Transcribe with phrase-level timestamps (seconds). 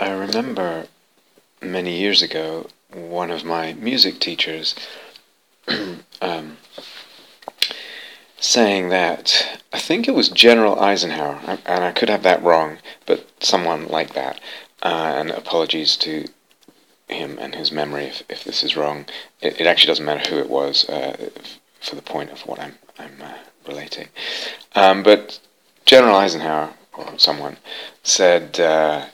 [0.00, 0.86] I remember
[1.60, 4.74] many years ago one of my music teachers
[6.22, 6.56] um,
[8.38, 13.28] saying that I think it was General Eisenhower, and I could have that wrong, but
[13.40, 14.40] someone like that.
[14.82, 16.24] Uh, and apologies to
[17.06, 19.04] him and his memory if, if this is wrong.
[19.42, 21.28] It, it actually doesn't matter who it was uh,
[21.78, 23.34] for the point of what I'm, I'm uh,
[23.68, 24.08] relating.
[24.74, 25.40] Um, but
[25.84, 27.58] General Eisenhower, or someone,
[28.02, 29.04] said, uh,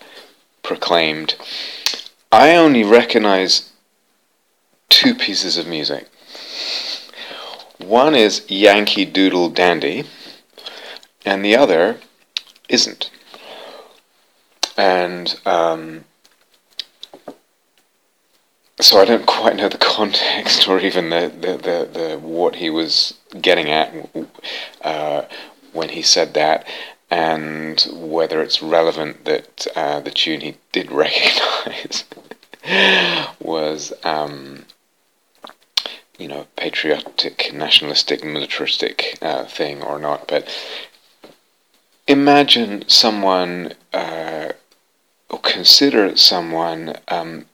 [0.67, 1.37] proclaimed,
[2.33, 3.73] I only recognize
[4.89, 6.09] two pieces of music.
[7.79, 10.05] One is Yankee Doodle Dandy,
[11.25, 12.01] and the other
[12.69, 13.11] isn't.
[14.77, 16.05] And um,
[18.81, 22.71] so I don't quite know the context or even the, the, the, the what he
[22.71, 23.95] was getting at
[24.83, 25.23] uh,
[25.73, 26.67] when he said that,
[27.11, 32.05] and whether it's relevant that uh, the tune he did recognize
[33.41, 34.65] was, um,
[36.19, 40.27] you know, patriotic, nationalistic, militaristic uh, thing or not.
[40.27, 40.49] But
[42.07, 44.53] imagine someone, uh,
[45.31, 47.47] or consider someone um,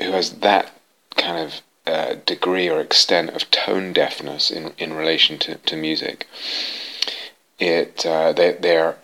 [0.00, 0.78] who has that
[1.16, 6.28] kind of uh, degree or extent of tone deafness in, in relation to, to music.
[7.62, 8.96] It uh, they they're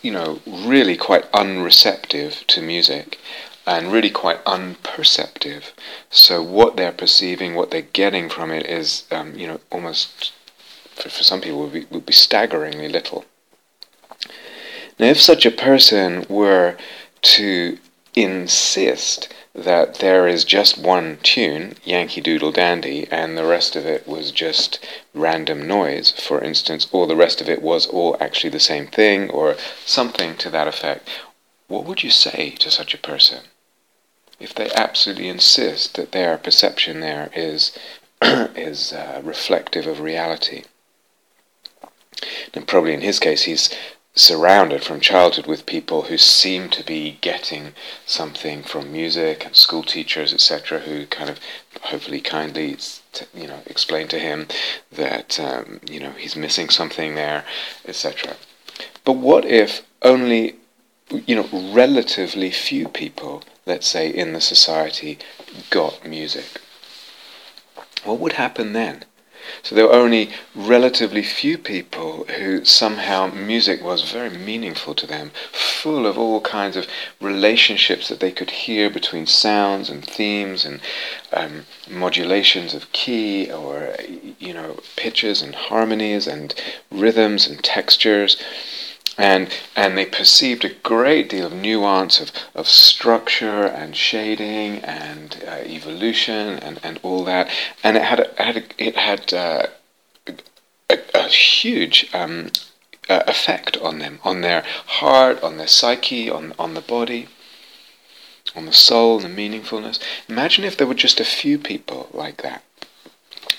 [0.00, 3.18] you know really quite unreceptive to music
[3.66, 5.72] and really quite unperceptive.
[6.08, 10.32] So what they're perceiving, what they're getting from it is um, you know almost
[10.94, 13.26] for, for some people would be, would be staggeringly little.
[14.98, 16.78] Now, if such a person were
[17.36, 17.78] to
[18.16, 19.32] insist
[19.64, 24.30] that there is just one tune, Yankee Doodle Dandy, and the rest of it was
[24.30, 24.84] just
[25.14, 29.30] random noise, for instance, or the rest of it was all actually the same thing,
[29.30, 31.08] or something to that effect,
[31.68, 33.44] what would you say to such a person?
[34.40, 37.76] If they absolutely insist that their perception there is,
[38.22, 40.64] is uh, reflective of reality.
[42.54, 43.70] And probably in his case, he's
[44.18, 47.72] surrounded from childhood with people who seem to be getting
[48.04, 51.38] something from music and school teachers, etc., who kind of
[51.82, 52.76] hopefully kindly,
[53.34, 54.48] you know, explain to him
[54.90, 57.44] that um, you know he's missing something there,
[57.86, 58.36] etc.
[59.04, 60.56] But what if only
[61.10, 65.18] you know relatively few people, let's say in the society,
[65.70, 66.60] got music?
[68.04, 69.04] What would happen then?
[69.62, 75.30] So there were only relatively few people who somehow music was very meaningful to them,
[75.52, 76.86] full of all kinds of
[77.20, 80.80] relationships that they could hear between sounds and themes and
[81.32, 83.94] um, modulations of key or,
[84.38, 86.54] you know, pitches and harmonies and
[86.90, 88.36] rhythms and textures
[89.18, 95.42] and and they perceived a great deal of nuance of, of structure and shading and
[95.46, 97.50] uh, evolution and, and all that.
[97.82, 99.66] And it had a, had a, it had uh,
[100.88, 102.50] a, a, huge um,
[103.08, 107.26] uh, effect on them on their heart on their psyche on on the body
[108.54, 109.98] on the soul the meaningfulness.
[110.28, 112.62] Imagine if there were just a few people like that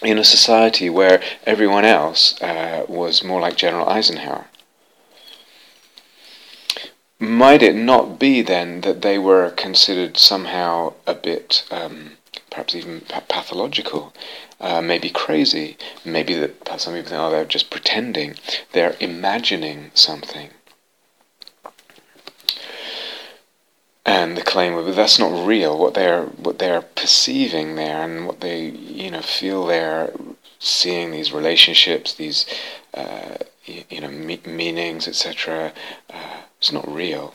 [0.02, 4.46] in a society where everyone else uh, was more like General Eisenhower
[7.19, 12.12] might it not be then that they were considered somehow a bit, um,
[12.50, 14.13] perhaps even pathological,
[14.62, 18.35] uh, maybe crazy, maybe that some people think, oh, they're just pretending,
[18.72, 20.50] they're imagining something.
[24.06, 25.78] And the claim of that's not real.
[25.78, 30.12] What they're what they're perceiving there, and what they you know feel they're
[30.58, 32.47] seeing these relationships, these
[32.96, 33.35] uh,
[33.66, 35.74] you, you, know me- meanings, etc.
[36.12, 37.34] Uh, it's not real.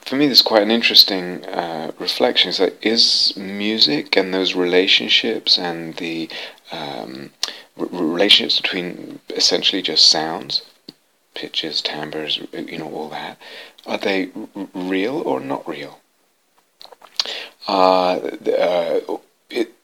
[0.00, 2.48] For me, there's quite an interesting uh, reflection.
[2.48, 6.30] Is that is music and those relationships and the
[6.72, 7.30] um,
[7.76, 10.62] relationships between essentially just sounds,
[11.34, 13.36] pitches, timbres, you know, all that,
[13.84, 14.30] are they
[14.72, 16.00] real or not real?
[17.66, 19.18] Uh, uh,
[19.50, 19.74] it,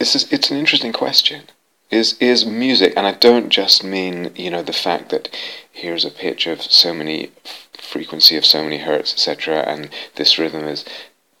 [0.00, 1.44] it's, it's an interesting question
[1.90, 5.28] is is music, and I don't just mean you know the fact that
[5.74, 7.30] here's a pitch of so many
[7.74, 10.84] frequency of so many hertz, etc., and this rhythm is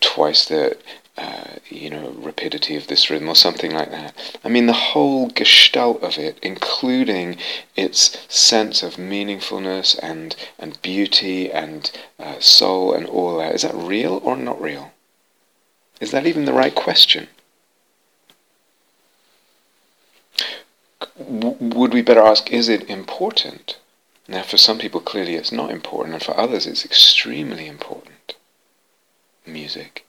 [0.00, 0.76] twice the
[1.16, 4.12] uh, you know rapidity of this rhythm or something like that.
[4.44, 7.36] I mean the whole gestalt of it, including
[7.76, 13.54] its sense of meaningfulness and and beauty and uh, soul and all that.
[13.54, 14.92] Is that real or not real?
[16.00, 17.28] Is that even the right question?
[21.16, 23.78] would we better ask, is it important?
[24.26, 28.34] Now, for some people, clearly it's not important, and for others, it's extremely important.
[29.46, 30.06] Music,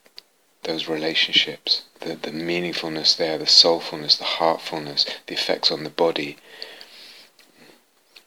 [0.63, 6.38] those relationships, the, the meaningfulness there, the soulfulness, the heartfulness, the effects on the body,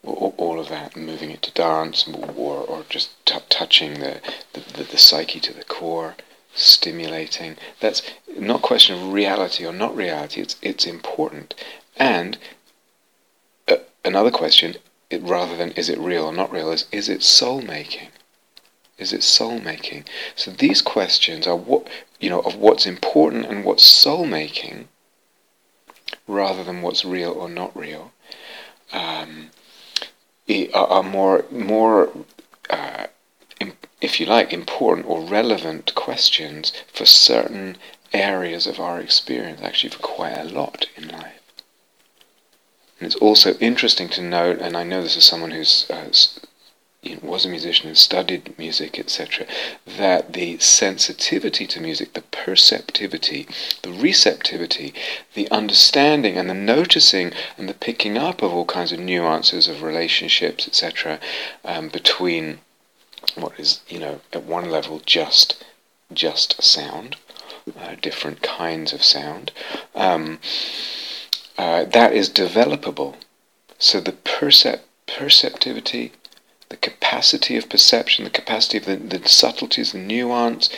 [0.03, 4.21] all, all of that, moving it to dance, or, or just t- touching the,
[4.53, 6.15] the, the, the psyche to the core,
[6.53, 7.57] stimulating.
[7.79, 8.01] That's
[8.37, 11.55] not question of reality or not reality, it's, it's important.
[11.95, 12.37] And
[13.67, 14.75] uh, another question,
[15.09, 18.09] it, rather than is it real or not real, is is it soul making?
[18.97, 20.05] Is it soul making?
[20.35, 21.87] So these questions are what
[22.19, 24.89] you know of what's important and what's soul making,
[26.27, 28.11] rather than what's real or not real.
[28.91, 29.51] Um,
[30.73, 32.09] are more more
[32.69, 33.07] uh,
[34.01, 37.77] if you like important or relevant questions for certain
[38.13, 41.38] areas of our experience actually for quite a lot in life
[42.99, 46.09] and it's also interesting to note and i know this is someone who's uh,
[47.21, 49.47] was a musician and studied music, etc.,
[49.85, 53.47] that the sensitivity to music, the perceptivity,
[53.83, 54.93] the receptivity,
[55.33, 59.81] the understanding and the noticing and the picking up of all kinds of nuances of
[59.81, 61.19] relationships, etc.,
[61.63, 62.59] um, between
[63.35, 65.63] what is, you know, at one level just
[66.11, 67.15] just sound,
[67.79, 69.51] uh, different kinds of sound,
[69.93, 70.39] um,
[71.59, 73.15] uh, that is developable.
[73.77, 76.13] So the percep- perceptivity
[76.69, 80.69] the capacity of perception, the capacity of the, the subtleties, the nuance,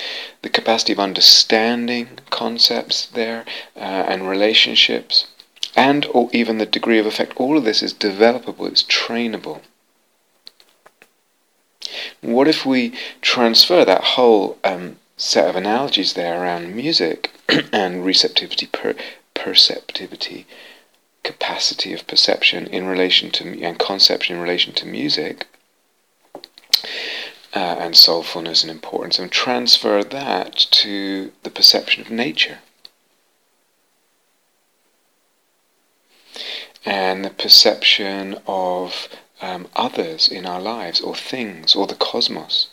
[0.42, 3.44] the capacity of understanding concepts there
[3.76, 5.28] uh, and relationships,
[5.76, 7.34] and or even the degree of effect.
[7.36, 9.62] All of this is developable, it's trainable.
[12.22, 17.32] What if we transfer that whole um, set of analogies there around music
[17.74, 18.96] and receptivity, per,
[19.34, 20.48] perceptivity,
[21.24, 25.48] capacity of perception in relation to and conception in relation to music
[27.54, 32.60] uh, and soulfulness and importance, and transfer that to the perception of nature.
[36.86, 39.08] And the perception of
[39.42, 42.70] um, others in our lives, or things, or the cosmos.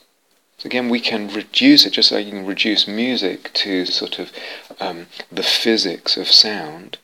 [0.58, 4.32] So again, we can reduce it just like you can reduce music to sort of
[4.80, 6.98] um, the physics of sound.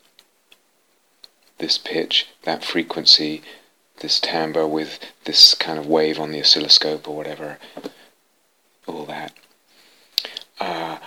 [1.59, 3.43] This pitch, that frequency,
[4.01, 7.59] this timbre with this kind of wave on the oscilloscope or whatever,
[8.87, 9.33] all that.
[10.61, 10.99] Uh,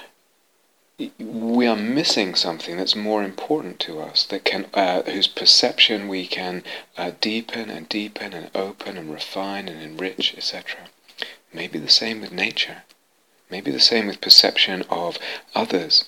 [1.20, 6.26] we are missing something that's more important to us, that can, uh, whose perception we
[6.26, 6.64] can
[6.98, 10.90] uh, deepen and deepen and open and refine and enrich, etc.
[11.54, 12.84] Maybe the same with nature.
[13.50, 15.20] Maybe the same with perception of
[15.54, 16.06] others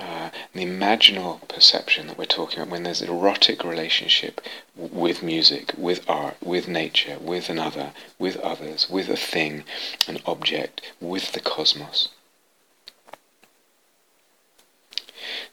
[0.00, 4.40] uh, the imaginal perception that we're talking about when there's an erotic relationship
[4.74, 9.64] with music, with art, with nature, with another, with others, with a thing,
[10.08, 12.08] an object, with the cosmos.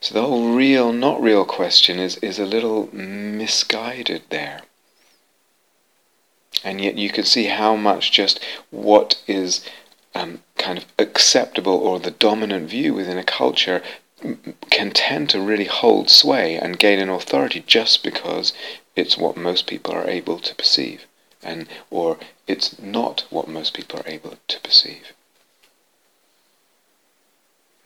[0.00, 4.62] So the whole real, not real question is, is a little misguided there.
[6.64, 8.40] And yet you can see how much just
[8.70, 9.64] what is
[10.14, 13.82] um, kind of acceptable or the dominant view within a culture
[14.70, 18.52] can tend to really hold sway and gain an authority just because
[18.96, 21.06] it's what most people are able to perceive
[21.42, 25.12] and or it's not what most people are able to perceive.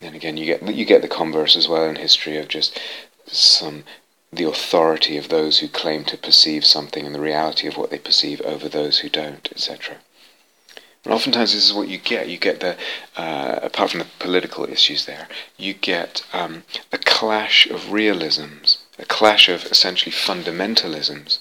[0.01, 2.79] And again you get you get the converse as well in history of just
[3.27, 3.83] some
[4.31, 7.99] the authority of those who claim to perceive something and the reality of what they
[7.99, 9.97] perceive over those who don't etc
[11.05, 12.29] and oftentimes this is what you get.
[12.29, 12.77] You get the,
[13.17, 19.05] uh, apart from the political issues there, you get um, a clash of realisms, a
[19.05, 21.39] clash of essentially fundamentalisms.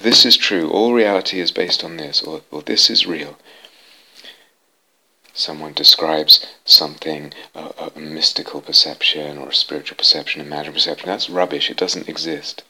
[0.00, 3.38] This is true, all reality is based on this, or, or this is real.
[5.32, 11.30] Someone describes something, a, a mystical perception or a spiritual perception, a magical perception, that's
[11.30, 12.64] rubbish, it doesn't exist.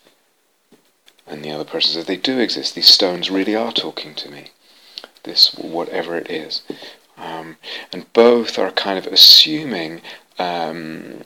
[1.27, 4.51] And the other person says, they do exist, these stones really are talking to me
[5.25, 6.63] this whatever it is.
[7.17, 7.57] Um,
[7.93, 10.03] and both are kind of assuming,
[10.39, 11.25] um,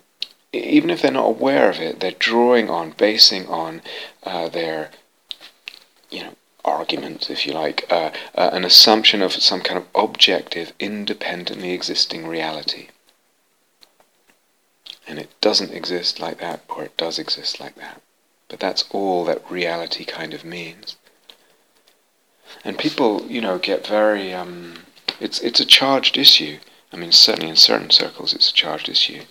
[0.52, 3.82] even if they're not aware of it, they're drawing on, basing on
[4.24, 4.90] uh, their,
[6.10, 6.34] you know,
[6.64, 12.26] arguments, if you like, uh, uh, an assumption of some kind of objective, independently existing
[12.26, 12.88] reality.
[15.06, 18.00] And it doesn't exist like that, or it does exist like that.
[18.48, 20.96] But that's all that reality kind of means
[22.64, 24.32] and people, you know, get very.
[24.32, 24.84] Um,
[25.20, 26.58] it's it's a charged issue.
[26.92, 29.22] I mean, certainly in certain circles, it's a charged issue,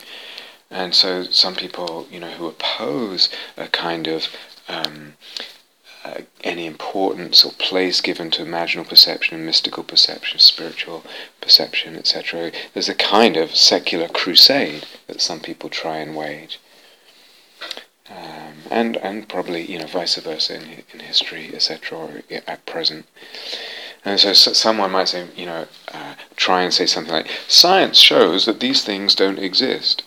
[0.70, 4.28] and so some people, you know, who oppose a kind of
[4.68, 5.14] um,
[6.04, 11.04] uh, any importance or place given to imaginal perception, and mystical perception, spiritual
[11.40, 12.52] perception, etc.
[12.74, 16.60] There's a kind of secular crusade that some people try and wage.
[18.10, 18.41] Um,
[18.72, 23.06] and and probably you know vice versa in, in history, etc., or at present.
[24.04, 28.00] And so, so someone might say, you know, uh, try and say something like, "Science
[28.00, 30.04] shows that these things don't exist."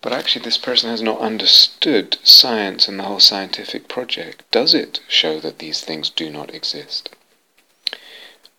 [0.00, 4.44] But actually, this person has not understood science and the whole scientific project.
[4.50, 7.10] Does it show that these things do not exist?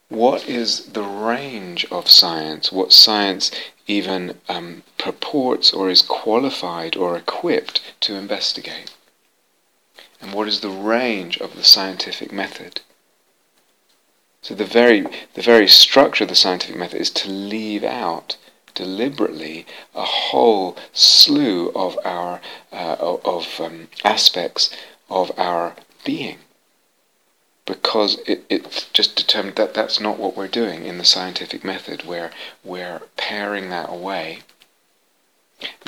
[0.09, 2.71] What is the range of science?
[2.71, 3.51] What science
[3.87, 8.91] even um, purports or is qualified or equipped to investigate?
[10.21, 12.81] And what is the range of the scientific method?
[14.41, 15.01] So the very
[15.33, 18.37] the very structure of the scientific method is to leave out
[18.73, 22.39] deliberately a whole slew of our
[22.71, 24.69] uh, of um, aspects
[25.09, 26.39] of our being
[27.65, 32.03] because it, it's just determined that that's not what we're doing in the scientific method
[32.03, 32.31] where
[32.63, 34.39] we're paring that away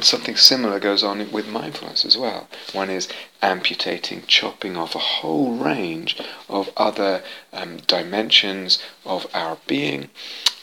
[0.02, 2.50] something similar goes on with mindfulness as well.
[2.74, 3.08] One is
[3.42, 6.18] amputating, chopping off a whole range
[6.50, 7.24] of other
[7.54, 10.10] um, dimensions of our being,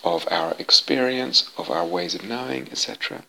[0.04, 3.24] of our experience, of our ways of knowing, etc.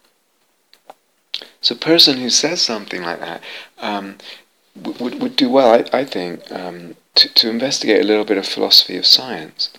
[1.62, 3.41] So, a person who says something like that
[3.77, 4.17] um,
[4.75, 8.45] would, would do well, I, I think, um, to, to investigate a little bit of
[8.45, 9.71] philosophy of science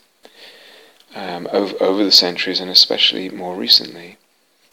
[1.15, 4.17] um, over, over the centuries and especially more recently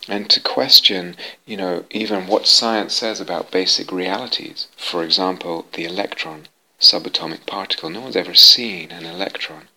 [0.08, 4.68] and to question, you know, even what science says about basic realities.
[4.78, 6.48] For example, the electron,
[6.80, 7.90] subatomic particle.
[7.90, 9.68] No one's ever seen an electron.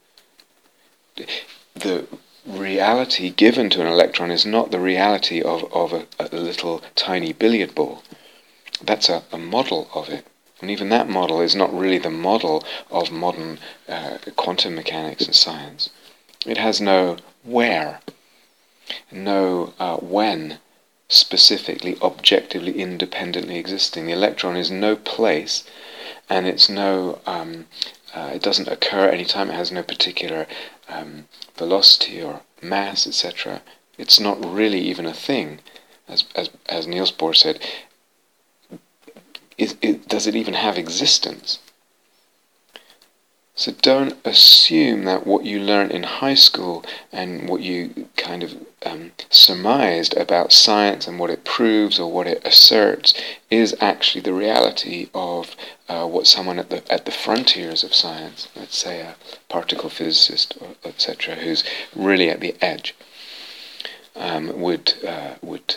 [1.75, 2.07] The
[2.47, 7.33] reality given to an electron is not the reality of, of a, a little tiny
[7.33, 8.03] billiard ball.
[8.83, 10.27] That's a, a model of it.
[10.61, 13.59] And even that model is not really the model of modern
[13.89, 15.91] uh, quantum mechanics and science.
[16.47, 18.01] It has no where
[19.11, 20.59] know uh, when
[21.11, 24.06] specifically, objectively, independently existing.
[24.06, 25.64] The electron is no place,
[26.28, 27.20] and it's no.
[27.26, 27.66] Um,
[28.14, 29.50] uh, it doesn't occur at any time.
[29.50, 30.47] It has no particular
[30.88, 33.62] um, velocity or mass, etc.
[33.99, 35.59] It's not really even a thing,
[36.09, 37.61] as as as Niels Bohr said.
[39.59, 41.59] Is, it, does it even have existence?
[43.54, 46.82] So don't assume that what you learned in high school
[47.12, 52.27] and what you kind of um, surmised about science and what it proves or what
[52.27, 53.15] it asserts
[53.51, 55.55] is actually the reality of
[55.89, 59.17] uh, what someone at the at the frontiers of science, let's say a
[59.49, 62.95] particle physicist, etc., who's really at the edge,
[64.17, 65.77] um, would uh, would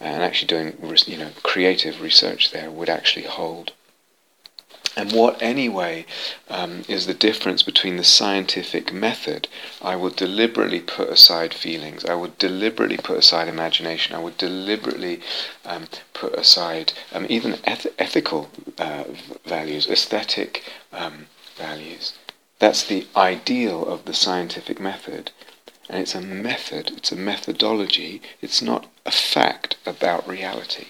[0.00, 0.76] and actually doing
[1.06, 3.72] you know creative research there would actually hold.
[4.98, 6.06] And what, anyway,
[6.50, 9.46] um, is the difference between the scientific method?
[9.80, 12.04] I will deliberately put aside feelings.
[12.04, 14.16] I would deliberately put aside imagination.
[14.16, 15.20] I would deliberately
[15.64, 19.04] um, put aside um, even eth- ethical uh,
[19.46, 21.26] values, aesthetic um,
[21.56, 22.14] values.
[22.58, 25.30] That's the ideal of the scientific method.
[25.88, 30.88] And it's a method, it's a methodology, it's not a fact about reality.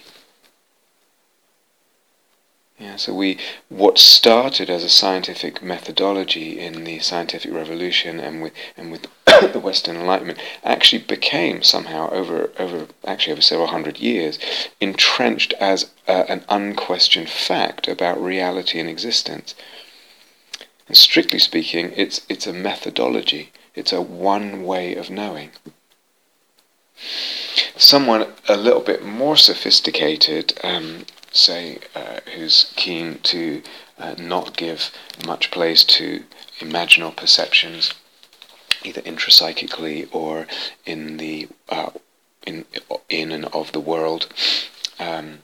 [2.78, 8.52] Yeah, so we what started as a scientific methodology in the scientific revolution and with
[8.76, 9.08] and with
[9.52, 14.38] the Western Enlightenment actually became somehow over over actually over several hundred years
[14.80, 19.56] entrenched as uh, an unquestioned fact about reality and existence.
[20.86, 23.50] And strictly speaking, it's it's a methodology.
[23.74, 25.50] It's a one way of knowing.
[27.76, 33.62] Someone a little bit more sophisticated um, say, uh, who's keen to
[33.98, 34.90] uh, not give
[35.26, 36.24] much place to
[36.60, 37.92] imaginal perceptions,
[38.84, 40.46] either intrapsychically or
[40.86, 41.90] in the uh,
[42.46, 42.64] in
[43.08, 44.26] in and of the world.
[44.98, 45.40] Um,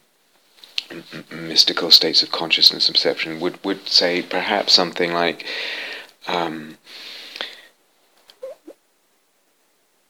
[1.31, 5.45] mystical states of consciousness and perception would would say perhaps something like
[6.27, 6.79] um,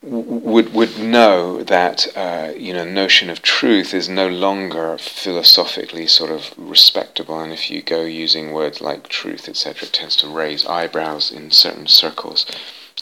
[0.07, 6.31] would would know that uh, you know notion of truth is no longer philosophically sort
[6.31, 10.67] of respectable, and if you go using words like truth, etc., it tends to raise
[10.67, 12.47] eyebrows in certain circles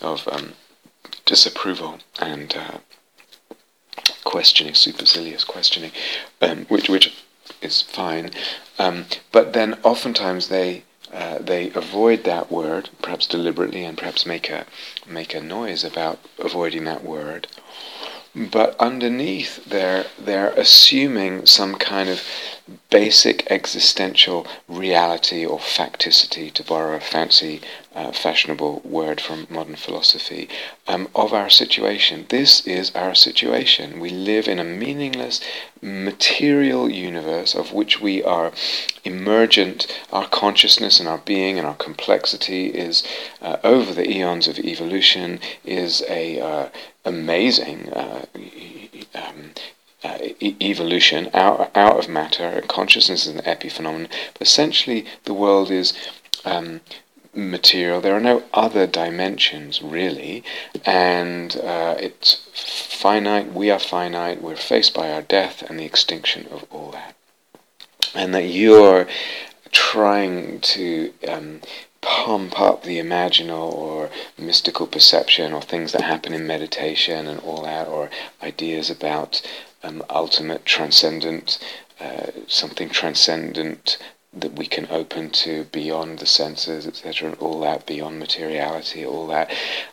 [0.01, 0.55] of um,
[1.27, 2.79] disapproval and uh,
[4.25, 5.91] questioning, supercilious questioning,
[6.41, 7.25] um, which which
[7.61, 8.31] is fine,
[8.79, 14.49] um, but then oftentimes they uh, they avoid that word, perhaps deliberately, and perhaps make
[14.49, 14.65] a
[15.07, 17.47] make a noise about avoiding that word,
[18.35, 22.23] but underneath they're they're assuming some kind of
[22.89, 27.61] basic existential reality or facticity, to borrow a fancy,
[27.95, 30.49] uh, fashionable word from modern philosophy,
[30.89, 32.27] um, of our situation.
[32.29, 34.01] This is our situation.
[34.01, 35.41] We live in a meaningless
[35.81, 38.53] material universe of which we are
[39.05, 39.87] emergent.
[40.13, 43.03] Our consciousness and our being and our complexity is,
[43.41, 46.69] uh, over the eons of evolution, is a uh,
[47.05, 48.27] amazing uh,
[49.15, 49.53] um,
[50.05, 52.63] uh, e- evolution out, out of matter.
[52.69, 54.09] Consciousness is an epiphenomenon.
[54.33, 55.93] But essentially, the world is
[56.45, 56.81] um,
[57.35, 58.01] material.
[58.01, 60.45] There are no other dimensions, really.
[60.85, 62.47] And uh, it's
[63.01, 63.53] finite.
[63.53, 64.43] We are finite.
[64.43, 67.17] We're faced by our death and the extinction of all that.
[68.15, 69.07] And that you're
[69.71, 71.61] trying to um,
[72.03, 77.63] pump up the imaginal or mystical perception or things that happen in meditation and all
[77.63, 78.11] that, or
[78.43, 79.41] ideas about
[79.83, 81.59] um, ultimate, transcendent,
[81.99, 83.97] uh, something transcendent
[84.35, 89.27] that we can open to beyond the senses, etc., and all that, beyond materiality, all
[89.27, 89.51] that.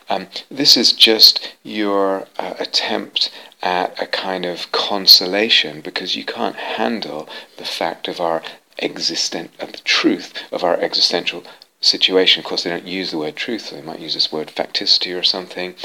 [0.09, 3.31] Um, this is just your uh, attempt
[3.61, 7.27] at a kind of consolation because you can't handle
[7.57, 8.41] the fact of our
[8.79, 11.43] existent, of the truth of our existential
[11.81, 12.39] situation.
[12.39, 15.17] Of course, they don't use the word truth, so they might use this word facticity
[15.17, 15.75] or something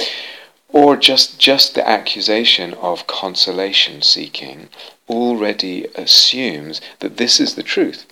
[0.74, 4.68] or just, just the accusation of consolation seeking
[5.08, 8.06] already assumes that this is the truth.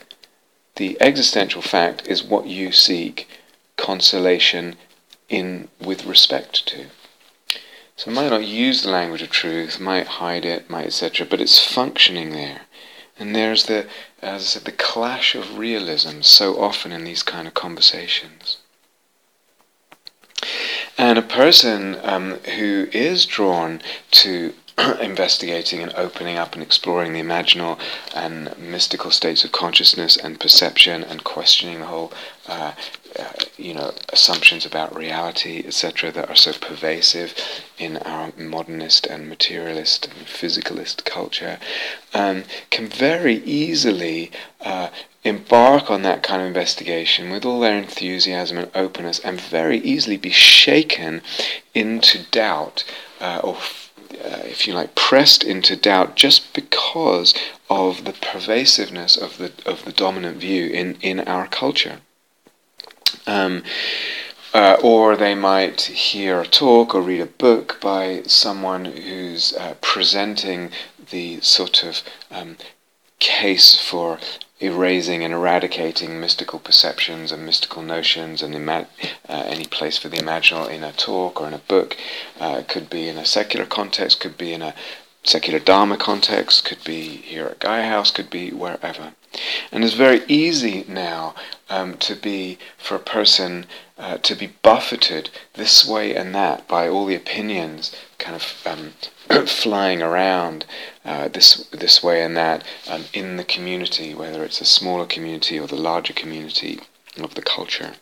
[0.83, 3.29] The existential fact is what you seek
[3.77, 4.75] consolation
[5.29, 6.87] in with respect to.
[7.95, 11.65] So might not use the language of truth, might hide it, might etc., but it's
[11.65, 12.63] functioning there.
[13.17, 13.87] And there's the,
[14.21, 18.57] as I said, the clash of realism so often in these kind of conversations.
[20.99, 23.83] And a person um, who is drawn
[24.23, 24.53] to
[25.01, 27.79] investigating and opening up and exploring the imaginal
[28.15, 32.13] and mystical states of consciousness and perception and questioning the whole,
[32.49, 32.73] uh,
[33.19, 37.35] uh, you know, assumptions about reality, etc., that are so pervasive
[37.79, 41.59] in our modernist and materialist and physicalist culture,
[42.15, 44.31] um, can very easily
[44.63, 44.89] uh,
[45.25, 50.17] embark on that kind of investigation with all their enthusiasm and openness and very easily
[50.17, 51.23] be shaken
[51.75, 52.85] into doubt
[53.21, 53.57] uh, or
[54.19, 57.35] uh, if you like pressed into doubt just because
[57.71, 62.01] of the pervasiveness of the of the dominant view in in our culture.
[63.27, 63.63] Um,
[64.55, 69.75] uh, or they might hear a talk or read a book by someone who's uh,
[69.81, 70.71] presenting
[71.11, 72.57] the sort of um,
[73.19, 74.19] case for
[74.63, 78.87] erasing and eradicating mystical perceptions and mystical notions and ima-
[79.29, 81.97] uh, any place for the imaginal in a talk or in a book.
[82.39, 84.75] Uh, could be in a secular context, could be in a
[85.25, 89.13] secular Dharma context, could be here at Gaia House, could be wherever.
[89.71, 91.35] And it's very easy now
[91.71, 93.67] um, to be, for a person,
[93.99, 98.93] uh, to be buffeted this way and that by all the opinions kind of um,
[99.47, 100.65] flying around
[101.05, 105.59] uh, this this way and that um, in the community, whether it's a smaller community
[105.59, 106.81] or the larger community
[107.19, 107.95] of the culture.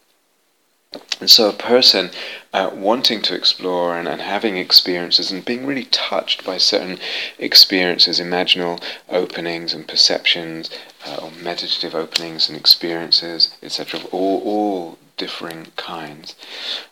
[1.20, 2.10] And so, a person
[2.52, 6.98] uh, wanting to explore and, and having experiences and being really touched by certain
[7.38, 10.68] experiences, imaginal openings and perceptions,
[11.06, 16.34] uh, or meditative openings and experiences, etc., all, all differing kinds,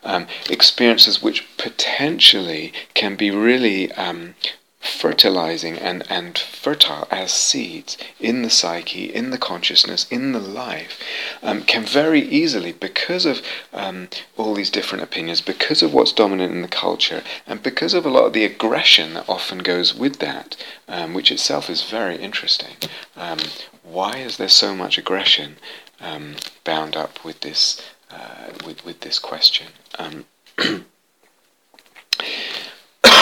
[0.05, 4.35] um, experiences which potentially can be really um,
[4.81, 11.01] fertilizing and, and fertile as seeds in the psyche, in the consciousness, in the life,
[11.43, 16.53] um, can very easily, because of um, all these different opinions, because of what's dominant
[16.53, 20.21] in the culture, and because of a lot of the aggression that often goes with
[20.21, 20.57] that,
[20.89, 22.77] um, which itself is very interesting.
[23.17, 23.39] Um,
[23.83, 25.57] why is there so much aggression
[26.01, 29.69] um, bound up with this uh, with with this question?
[29.99, 30.25] Um,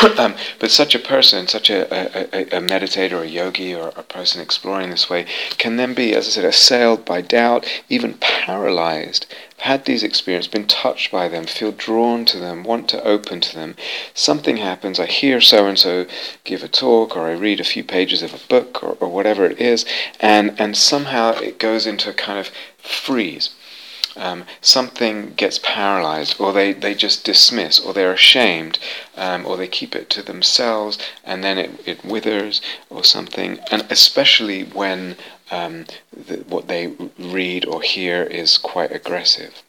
[0.18, 4.40] um, but such a person, such a, a, a, meditator a yogi or a person
[4.40, 5.26] exploring this way,
[5.58, 9.26] can then be, as I said, assailed by doubt, even paralyzed.
[9.58, 13.54] Had these experiences, been touched by them, feel drawn to them, want to open to
[13.54, 13.74] them.
[14.12, 16.06] Something happens, I hear so and so
[16.44, 19.46] give a talk, or I read a few pages of a book, or, or whatever
[19.46, 19.84] it is,
[20.20, 23.55] and, and somehow it goes into a kind of freeze
[24.16, 28.78] um, something gets paralyzed, or they, they just dismiss, or they're ashamed,
[29.16, 33.58] um, or they keep it to themselves, and then it, it withers, or something.
[33.70, 35.16] And especially when
[35.50, 39.62] um, the, what they read or hear is quite aggressive.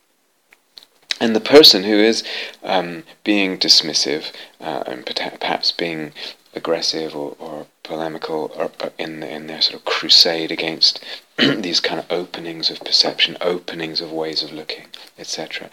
[1.20, 2.24] And the person who is
[2.64, 4.32] um, being dismissive
[4.62, 6.14] uh, and perhaps being
[6.54, 11.00] aggressive or, or polemical or, or in in their sort of crusade against
[11.58, 14.88] these kind of openings of perception, openings of ways of looking,
[15.20, 15.70] etc.,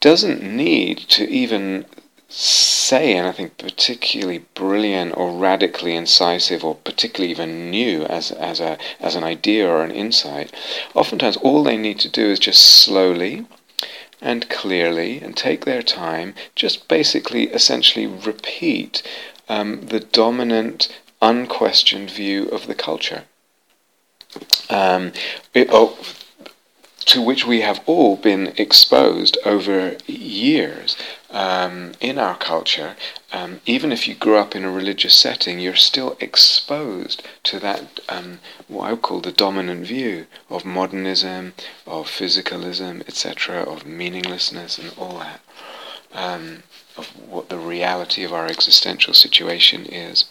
[0.00, 1.86] doesn't need to even
[2.28, 9.14] say anything particularly brilliant or radically incisive or particularly even new as, as, a, as
[9.14, 10.52] an idea or an insight.
[10.94, 13.46] Oftentimes, all they need to do is just slowly
[14.20, 19.02] and clearly and take their time, just basically, essentially repeat
[19.48, 23.24] um, the dominant, unquestioned view of the culture.
[24.70, 25.12] Um,
[25.54, 25.98] it, oh,
[27.08, 30.94] to which we have all been exposed over years
[31.30, 32.96] um, in our culture.
[33.32, 38.00] Um, even if you grew up in a religious setting, you're still exposed to that,
[38.10, 41.54] um, what I would call the dominant view of modernism,
[41.86, 45.40] of physicalism, etc., of meaninglessness, and all that.
[46.12, 46.62] Um,
[46.98, 50.26] of what the reality of our existential situation is.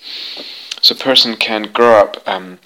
[0.82, 2.60] So a person can grow up um,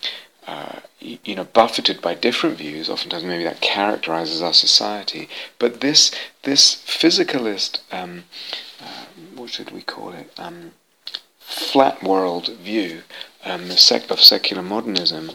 [0.47, 2.89] uh, you know, buffeted by different views.
[2.89, 5.29] Oftentimes, maybe that characterizes our society.
[5.59, 6.11] But this
[6.43, 8.23] this physicalist, um,
[8.79, 10.31] uh, what should we call it?
[10.37, 10.71] Um,
[11.39, 13.01] flat world view
[13.43, 15.31] um, sec- of secular modernism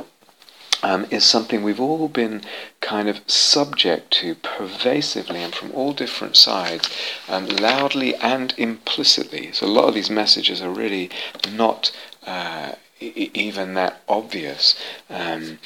[0.82, 2.42] um, is something we've all been
[2.80, 6.88] kind of subject to pervasively and from all different sides,
[7.28, 9.52] um, loudly and implicitly.
[9.52, 11.10] So a lot of these messages are really
[11.52, 11.90] not
[12.26, 14.78] uh, even that obvious
[15.10, 15.58] um,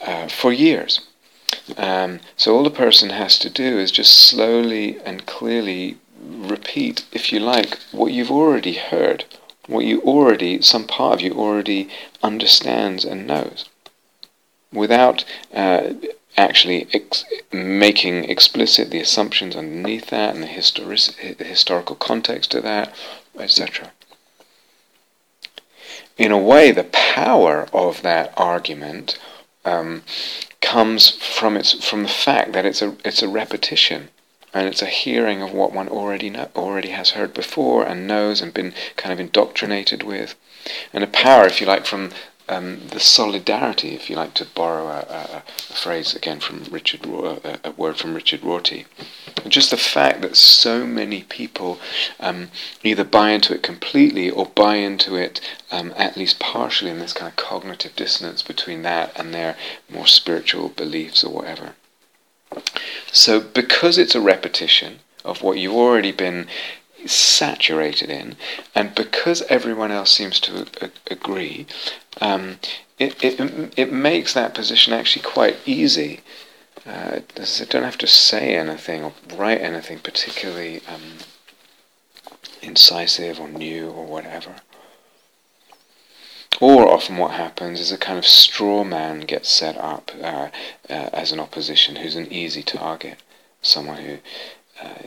[0.00, 1.00] uh, for years.
[1.76, 7.32] Um, so all the person has to do is just slowly and clearly repeat, if
[7.32, 9.24] you like, what you've already heard,
[9.66, 11.88] what you already, some part of you already
[12.22, 13.68] understands and knows,
[14.72, 15.94] without uh,
[16.36, 22.62] actually ex- making explicit the assumptions underneath that and the, histori- the historical context of
[22.62, 22.94] that,
[23.38, 23.92] etc
[26.16, 29.18] in a way, the power of that argument
[29.64, 30.02] um,
[30.60, 34.08] comes from its from the fact that it's a it's a repetition
[34.54, 38.40] and it's a hearing of what one already know, already has heard before and knows
[38.40, 40.34] and been kind of indoctrinated with,
[40.94, 42.10] and a power, if you like, from
[42.48, 47.04] um, the solidarity, if you like to borrow a, a, a phrase again from Richard,
[47.04, 48.86] a, a, word from Richard Rorty,
[49.48, 51.78] just the fact that so many people
[52.20, 52.50] um,
[52.84, 57.12] either buy into it completely or buy into it um, at least partially in this
[57.12, 59.56] kind of cognitive dissonance between that and their
[59.90, 61.74] more spiritual beliefs or whatever.
[63.10, 66.46] So, because it's a repetition of what you've already been
[67.08, 68.36] saturated in,
[68.74, 71.66] and because everyone else seems to a- agree,
[72.20, 72.58] um,
[72.98, 76.20] it, it, it makes that position actually quite easy.
[76.86, 81.18] Uh, I don't have to say anything or write anything particularly um,
[82.62, 84.56] incisive or new or whatever.
[86.60, 90.48] Or often what happens is a kind of straw man gets set up uh,
[90.88, 93.18] uh, as an opposition who's an easy target.
[93.60, 94.18] Someone who,
[94.80, 95.02] uh,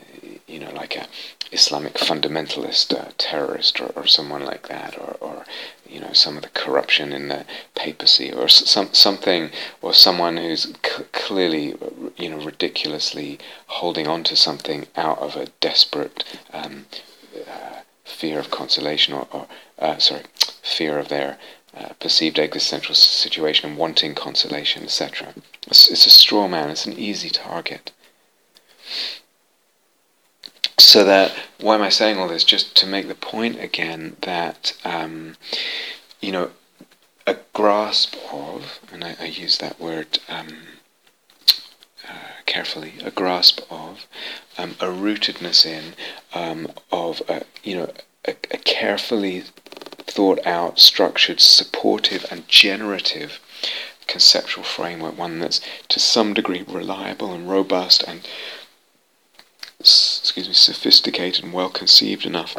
[0.48, 1.08] you know, like a
[1.52, 5.46] Islamic fundamentalist uh, terrorist or, or someone like that, or, or
[5.88, 9.50] you know some of the corruption in the papacy, or some something,
[9.82, 10.74] or someone who's
[11.12, 11.76] clearly
[12.18, 16.86] you know ridiculously holding on to something out of a desperate um,
[17.48, 19.48] uh, fear of consolation, or, or
[19.80, 20.24] uh, sorry,
[20.62, 21.38] fear of their
[21.76, 25.34] uh, perceived existential situation and wanting consolation, etc.
[25.68, 26.70] It's, it's a straw man.
[26.70, 27.92] It's an easy target.
[30.78, 32.44] So that, why am I saying all this?
[32.44, 35.36] Just to make the point again that, um,
[36.22, 36.52] you know,
[37.28, 40.48] a grasp of, and I, I use that word um,
[42.08, 44.08] uh, carefully, a grasp of,
[44.58, 45.94] um, a rootedness in,
[46.34, 47.92] um, of, a, you know,
[48.26, 49.44] a, a carefully
[50.08, 53.40] thought out, structured, supportive, and generative
[54.08, 58.28] conceptual framework, one that's to some degree reliable and robust and
[59.80, 62.56] excuse me, sophisticated and well conceived enough.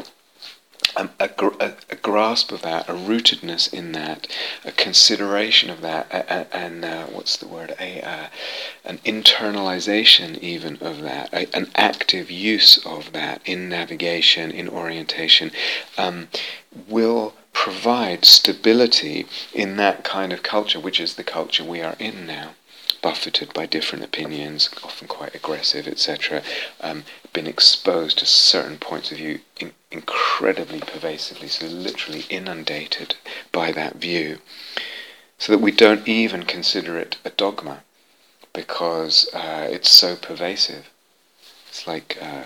[0.96, 1.30] Um, a,
[1.60, 4.26] a, a, grasp of that, a rootedness in that,
[4.64, 6.10] a consideration of that,
[6.52, 7.76] and uh, what's the word?
[7.78, 8.26] A uh,
[8.84, 15.52] an internalization even of that, an active use of that in navigation, in orientation,
[15.96, 16.28] um,
[16.88, 22.26] will provide stability in that kind of culture, which is the culture we are in
[22.26, 22.50] now
[23.02, 26.42] buffeted by different opinions, often quite aggressive, etc.,
[26.80, 33.16] um, been exposed to certain points of view in, incredibly pervasively, so literally inundated
[33.52, 34.38] by that view,
[35.38, 37.82] so that we don't even consider it a dogma
[38.52, 40.90] because uh, it's so pervasive.
[41.68, 42.44] It's like uh,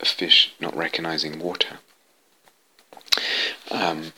[0.00, 1.78] a fish not recognizing water.
[3.70, 4.12] um,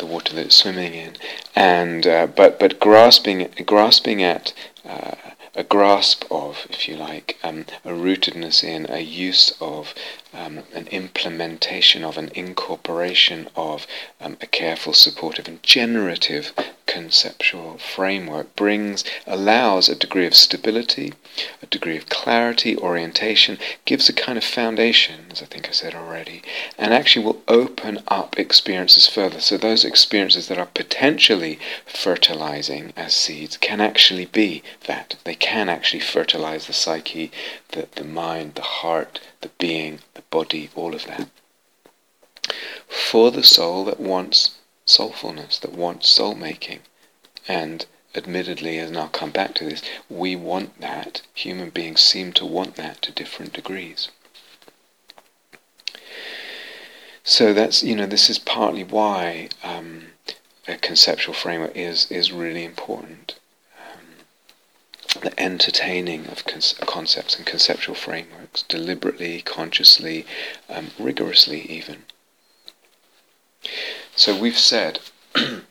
[0.00, 1.12] the water that it's swimming in,
[1.54, 4.52] and uh, but but grasping grasping at
[4.84, 5.14] uh,
[5.54, 9.94] a grasp of, if you like, um, a rootedness in, a use of,
[10.32, 13.86] um, an implementation of, an incorporation of
[14.20, 16.52] um, a careful, supportive, and generative
[16.90, 21.14] conceptual framework brings, allows a degree of stability,
[21.62, 25.94] a degree of clarity, orientation, gives a kind of foundation, as I think I said
[25.94, 26.42] already,
[26.76, 29.38] and actually will open up experiences further.
[29.38, 35.14] So those experiences that are potentially fertilizing as seeds can actually be that.
[35.22, 37.30] They can actually fertilize the psyche,
[37.68, 41.28] the, the mind, the heart, the being, the body, all of that.
[42.88, 44.56] For the soul that wants
[44.90, 46.80] soulfulness, that wants soul making.
[47.48, 51.22] And admittedly, and I'll come back to this, we want that.
[51.34, 54.08] Human beings seem to want that to different degrees.
[57.22, 60.08] So that's, you know, this is partly why um,
[60.66, 63.38] a conceptual framework is, is really important.
[63.78, 70.26] Um, the entertaining of con- concepts and conceptual frameworks, deliberately, consciously,
[70.68, 72.04] um, rigorously even.
[74.20, 75.00] So we've said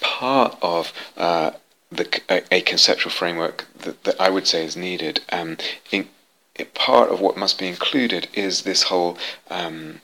[0.00, 1.50] part of uh,
[1.92, 5.20] the, a, a, conceptual framework that, that, I would say is needed.
[5.30, 5.58] Um,
[5.92, 6.08] in,
[6.72, 9.18] part of what must be included is this whole
[9.50, 10.00] um,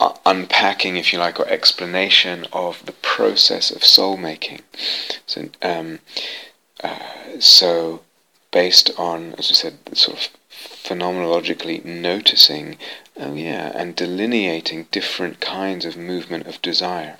[0.00, 4.62] uh, unpacking, if you like, or explanation of the process of soul making.
[5.26, 6.00] So, um,
[6.82, 6.98] uh,
[7.38, 8.00] so
[8.50, 12.78] based on, as I said, sort of phenomenologically noticing,
[13.20, 17.18] oh yeah, and delineating different kinds of movement of desire.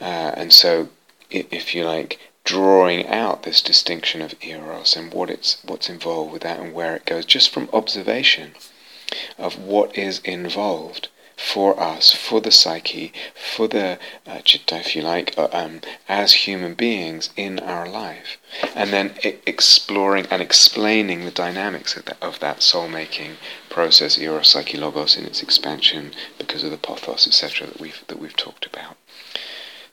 [0.00, 0.88] Uh, and so,
[1.30, 6.42] if you like, drawing out this distinction of eros and what it's what's involved with
[6.42, 8.54] that and where it goes, just from observation
[9.36, 11.08] of what is involved
[11.40, 16.44] for us, for the psyche, for the uh, chitta, if you like, uh, um, as
[16.44, 18.36] human beings in our life.
[18.74, 23.36] And then I- exploring and explaining the dynamics of that, of that soul making
[23.70, 28.18] process, eros, psyche, logos, in its expansion because of the pothos, etc., that we've, that
[28.18, 28.96] we've talked about.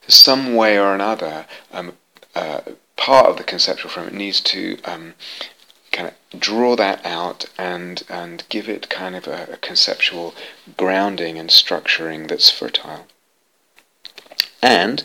[0.08, 1.94] Some way or another, um,
[2.36, 2.62] uh,
[2.98, 5.14] part of the conceptual framework needs to um,
[5.98, 10.36] kind of draw that out and and give it kind of a, a conceptual
[10.78, 13.08] grounding and structuring that's fertile.
[14.62, 15.04] And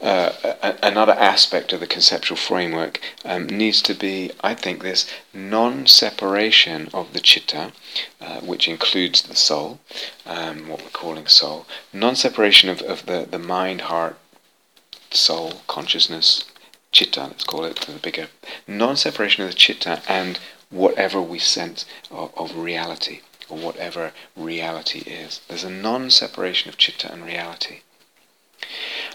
[0.00, 5.06] uh, a, another aspect of the conceptual framework um, needs to be, I think, this
[5.32, 7.72] non separation of the chitta,
[8.20, 9.80] uh, which includes the soul,
[10.26, 14.16] um, what we're calling soul, non separation of, of the, the mind, heart,
[15.10, 16.44] soul, consciousness,
[16.92, 18.28] chitta, let's call it the bigger
[18.66, 20.38] non-separation of the chitta and
[20.70, 25.40] whatever we sense of, of reality or whatever reality is.
[25.48, 27.80] There's a non-separation of chitta and reality.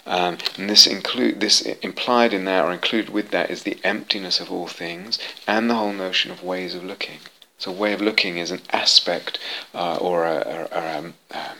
[0.06, 4.40] Um, and this include this implied in that or included with that is the emptiness
[4.40, 7.20] of all things and the whole notion of ways of looking.
[7.58, 9.40] So, way of looking is an aspect
[9.74, 11.58] uh, or, a, a, um, um,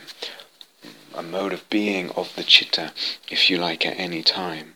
[1.14, 2.92] a mode of being of the chitta,
[3.28, 4.74] if you like, at any time.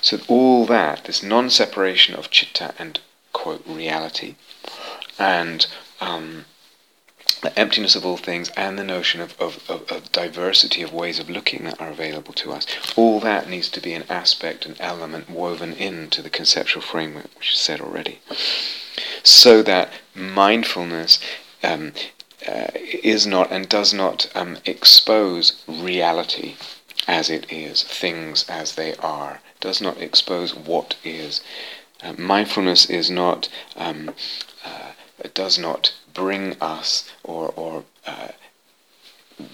[0.00, 3.00] So all that, this non-separation of chitta and
[3.32, 4.36] quote reality,
[5.18, 5.66] and
[6.00, 6.44] um,
[7.42, 11.18] the emptiness of all things, and the notion of, of, of, of, diversity of ways
[11.18, 14.76] of looking that are available to us, all that needs to be an aspect, an
[14.80, 18.20] element woven into the conceptual framework, which is said already,
[19.22, 21.18] so that mindfulness.
[21.62, 21.92] Um,
[22.46, 26.56] uh, is not and does not um, expose reality
[27.06, 31.40] as it is, things as they are, does not expose what is.
[32.02, 34.14] Uh, mindfulness is not, um,
[34.62, 34.90] uh,
[35.32, 38.28] does not bring us or, or uh,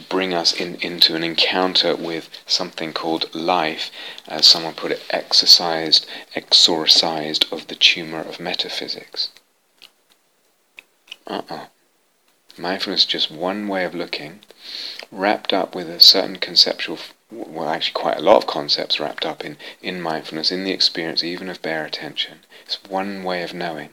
[0.08, 3.92] bring us in, into an encounter with something called life,
[4.26, 9.30] as someone put it, exercised, exorcised of the tumor of metaphysics.
[11.28, 11.66] Uh-uh.
[12.58, 14.40] Mindfulness is just one way of looking,
[15.12, 16.98] wrapped up with a certain conceptual
[17.30, 21.22] well, actually quite a lot of concepts wrapped up in, in mindfulness, in the experience
[21.22, 22.40] even of bare attention.
[22.64, 23.90] It's one way of knowing.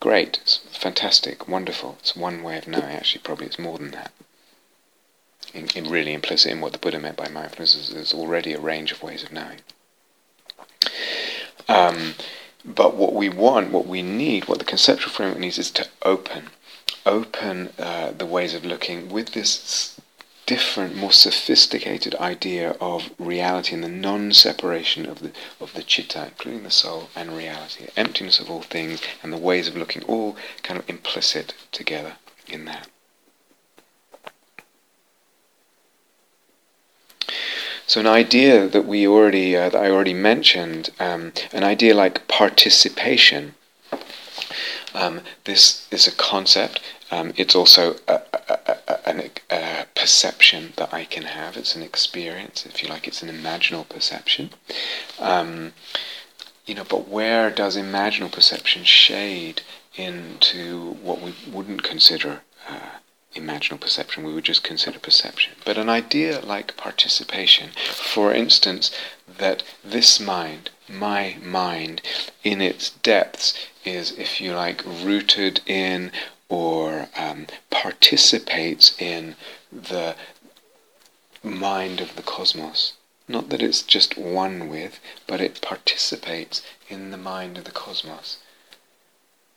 [0.00, 1.96] Great, it's fantastic, wonderful.
[2.00, 2.96] It's one way of knowing.
[2.96, 4.12] Actually, probably it's more than that.
[5.52, 8.60] In, in really implicit in what the Buddha meant by mindfulness is there's already a
[8.60, 9.60] range of ways of knowing.
[11.68, 12.14] Um,
[12.64, 16.50] but what we want, what we need, what the conceptual framework needs is to open,
[17.06, 19.93] open uh, the ways of looking with this
[20.46, 26.62] different, more sophisticated idea of reality and the non-separation of the of the chitta, including
[26.62, 30.78] the soul and reality, emptiness of all things, and the ways of looking, all kind
[30.78, 32.88] of implicit together in that.
[37.86, 42.26] So an idea that we already uh, that I already mentioned, um, an idea like
[42.28, 43.54] participation.
[44.94, 46.80] Um, this is a concept.
[47.10, 48.20] Um, it's also a,
[48.88, 51.56] a, a, perception that I can have.
[51.56, 53.08] It's an experience, if you like.
[53.08, 54.50] It's an imaginal perception.
[55.18, 55.72] Um,
[56.66, 59.62] you know, but where does imaginal perception shade
[59.96, 62.98] into what we wouldn't consider uh,
[63.34, 64.24] imaginal perception?
[64.24, 65.54] We would just consider perception.
[65.64, 68.90] But an idea like participation, for instance,
[69.38, 72.02] that this mind, my mind,
[72.42, 76.10] in its depths, is, if you like, rooted in
[76.48, 79.36] or um, participates in
[79.72, 80.14] the
[81.42, 82.94] mind of the cosmos.
[83.26, 88.38] Not that it's just one with, but it participates in the mind of the cosmos.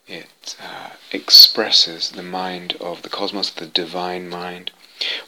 [0.07, 4.71] It uh, expresses the mind of the cosmos, the divine mind,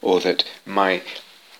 [0.01, 1.01] or that my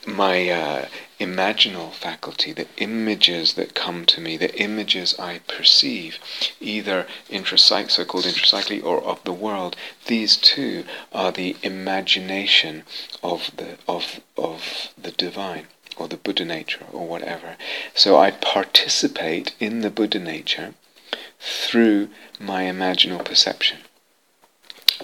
[0.05, 0.87] my uh,
[1.19, 6.17] imaginal faculty, the images that come to me, the images I perceive,
[6.61, 12.83] either intrapsych, so-called intrapsychically, or of the world, these too are the imagination
[13.21, 17.57] of the of of the divine or the Buddha nature or whatever.
[17.93, 20.73] So I participate in the Buddha nature
[21.39, 23.79] through my imaginal perception.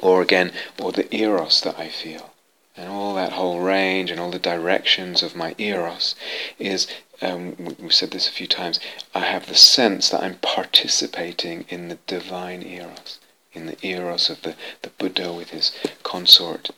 [0.01, 2.34] Or again, or the eros that I feel.
[2.77, 6.13] And all that whole range and all the directions of my eros
[6.59, 6.87] is,
[7.21, 8.79] um, we've said this a few times,
[9.13, 13.19] I have the sense that I'm participating in the divine eros,
[13.53, 15.71] in the eros of the, the Buddha with his
[16.03, 16.71] consort,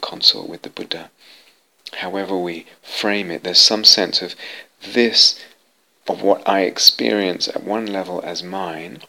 [0.00, 1.10] consort with the Buddha.
[1.94, 4.36] However we frame it, there's some sense of
[4.80, 5.38] this,
[6.08, 9.02] of what I experience at one level as mine,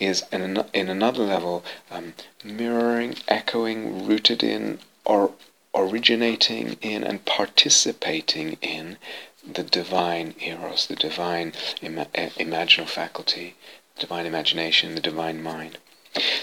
[0.00, 5.32] is in, an, in another level um, mirroring, echoing, rooted in, or
[5.74, 8.98] originating in and participating in
[9.46, 13.54] the divine eros, the divine ima- imaginal faculty,
[13.94, 15.78] the divine imagination, the divine mind.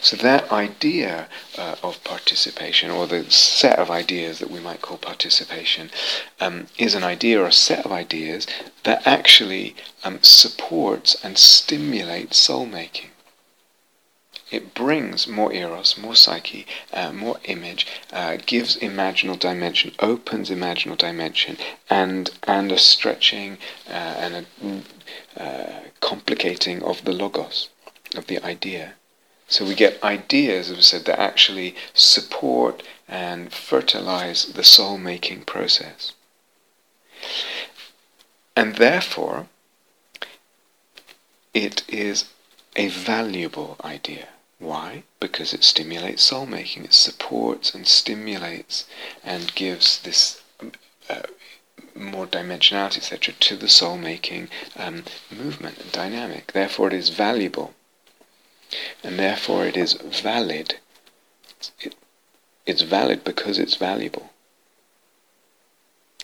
[0.01, 4.97] So that idea uh, of participation, or the set of ideas that we might call
[4.97, 5.91] participation,
[6.39, 8.47] um, is an idea or a set of ideas
[8.83, 13.09] that actually um, supports and stimulates soul making.
[14.49, 20.97] It brings more eros, more psyche, uh, more image, uh, gives imaginal dimension, opens imaginal
[20.97, 21.57] dimension,
[21.89, 23.57] and and a stretching
[23.89, 27.69] uh, and a uh, complicating of the logos,
[28.15, 28.93] of the idea.
[29.49, 35.43] So we get ideas, as we said, that actually support and fertilize the soul making
[35.43, 36.13] process.
[38.55, 39.47] And therefore,
[41.53, 42.25] it is
[42.75, 44.27] a valuable idea.
[44.59, 45.03] Why?
[45.19, 48.85] Because it stimulates soul making, it supports and stimulates
[49.23, 50.41] and gives this
[51.09, 51.23] uh,
[51.95, 56.53] more dimensionality, etc., to the soul making um, movement and dynamic.
[56.53, 57.73] Therefore, it is valuable
[59.03, 60.79] and therefore it is valid.
[61.79, 61.95] It,
[62.65, 64.31] it's valid because it's valuable.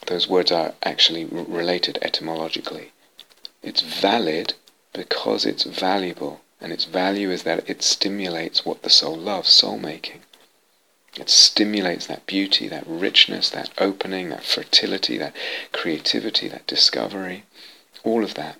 [0.07, 2.91] Those words are actually related etymologically.
[3.61, 4.55] It's valid
[4.91, 9.77] because it's valuable, and its value is that it stimulates what the soul loves, soul
[9.77, 10.21] making.
[11.15, 15.35] It stimulates that beauty, that richness, that opening, that fertility, that
[15.73, 17.43] creativity, that discovery,
[18.03, 18.57] all of that,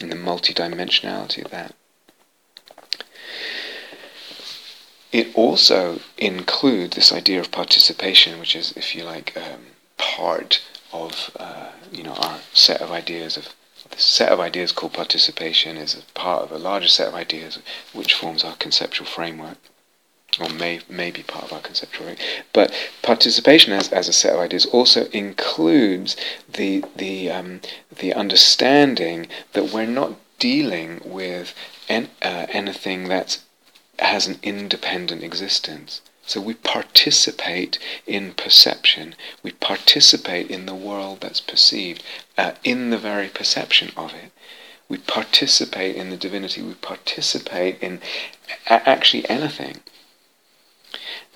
[0.00, 1.74] and the multidimensionality of that.
[5.12, 9.66] It also includes this idea of participation, which is, if you like, um,
[9.96, 10.60] part
[10.92, 13.54] of uh, you know our set of ideas of
[13.90, 17.58] this set of ideas called participation is a part of a larger set of ideas
[17.92, 19.58] which forms our conceptual framework
[20.38, 22.24] or may, may be part of our conceptual framework.
[22.52, 22.72] But
[23.02, 26.16] participation as, as a set of ideas also includes
[26.48, 27.60] the the um,
[27.98, 31.54] the understanding that we're not dealing with
[31.88, 33.40] en- uh, anything that
[33.98, 36.00] has an independent existence.
[36.30, 39.16] So we participate in perception.
[39.42, 42.04] We participate in the world that's perceived,
[42.38, 44.30] uh, in the very perception of it.
[44.88, 46.62] We participate in the divinity.
[46.62, 48.00] We participate in
[48.68, 49.80] a- actually anything.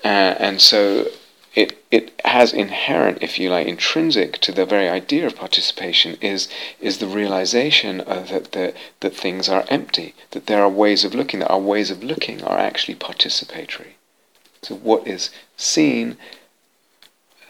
[0.01, 1.11] Uh, and so
[1.55, 6.47] it, it has inherent, if you like, intrinsic to the very idea of participation is
[6.79, 11.41] is the realization that the, that things are empty, that there are ways of looking,
[11.41, 13.94] that our ways of looking are actually participatory.
[14.65, 16.17] So what is seen,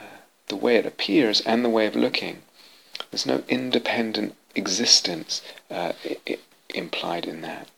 [0.02, 0.18] uh,
[0.50, 2.42] the way it appears, and the way of looking,
[3.10, 5.42] there's no independent existence
[5.72, 6.40] uh, I-
[6.74, 7.70] implied in that.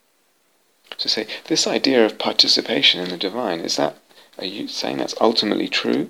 [0.97, 3.97] So say this idea of participation in the divine is that
[4.39, 6.09] are you saying that's ultimately true?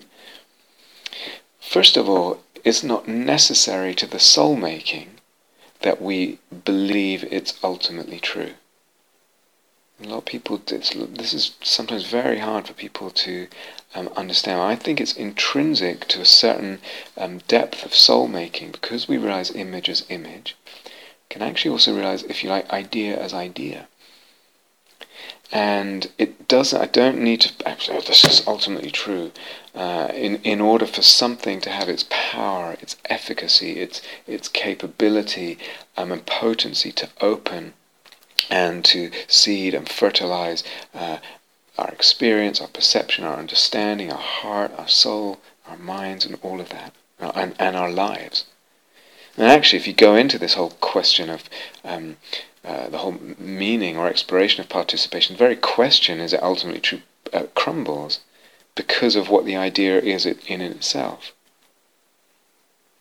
[1.60, 5.20] First of all, it's not necessary to the soul making
[5.82, 8.54] that we believe it's ultimately true.
[10.00, 13.48] A lot of people, this is sometimes very hard for people to
[13.96, 14.62] um, understand.
[14.62, 16.80] I think it's intrinsic to a certain
[17.18, 20.56] um, depth of soul making because we realize image as image,
[21.30, 23.88] can actually also realize, if you like, idea as idea.
[25.52, 29.32] And it doesn't, I don't need to, actually, oh, this is ultimately true.
[29.74, 35.58] Uh, in, in order for something to have its power, its efficacy, its, its capability
[35.96, 37.74] um, and potency to open
[38.50, 40.64] and to seed and fertilize
[40.94, 41.18] uh,
[41.78, 46.70] our experience, our perception, our understanding, our heart, our soul, our minds, and all of
[46.70, 48.46] that, uh, and, and our lives.
[49.38, 51.44] And actually, if you go into this whole question of
[51.84, 52.18] um,
[52.66, 57.02] uh, the whole meaning or exploration of participation, the very question is it ultimately true
[57.34, 58.22] uh, crumbles
[58.76, 61.34] because of what the idea is in itself.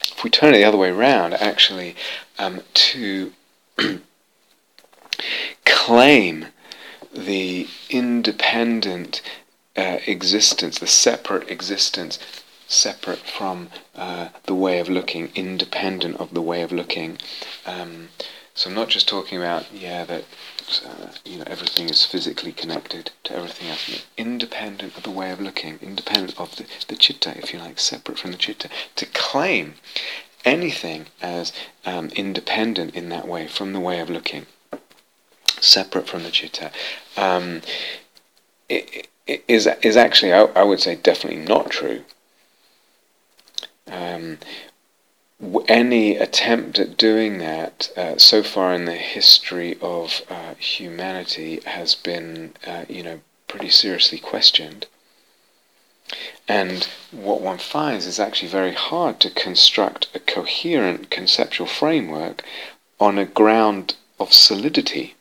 [0.00, 1.96] If we turn it the other way around, actually,
[2.38, 3.32] um, to
[5.64, 6.46] claim
[7.12, 9.22] the independent
[9.76, 12.18] uh, existence, the separate existence,
[12.66, 17.18] separate from uh, the way of looking, independent of the way of looking.
[17.64, 18.08] Um,
[18.54, 20.24] so I'm not just talking about, yeah, that
[20.84, 25.40] uh, you know everything is physically connected to everything else, independent of the way of
[25.40, 28.68] looking, independent of the, the chitta, if you like, separate from the chitta.
[28.96, 29.74] To claim
[30.44, 31.52] anything as
[31.84, 34.46] um, independent in that way from the way of looking
[35.60, 36.70] separate from the chitta,
[37.16, 37.62] um,
[38.68, 42.02] is actually I, I, would say definitely not true.
[43.86, 44.38] Um,
[45.68, 51.94] any attempt at doing that uh, so far in the history of uh, humanity has
[51.94, 54.86] been, uh, you know, pretty seriously questioned.
[56.48, 62.42] And what one finds is actually very hard to construct a coherent conceptual framework
[63.00, 65.15] on a ground of solidity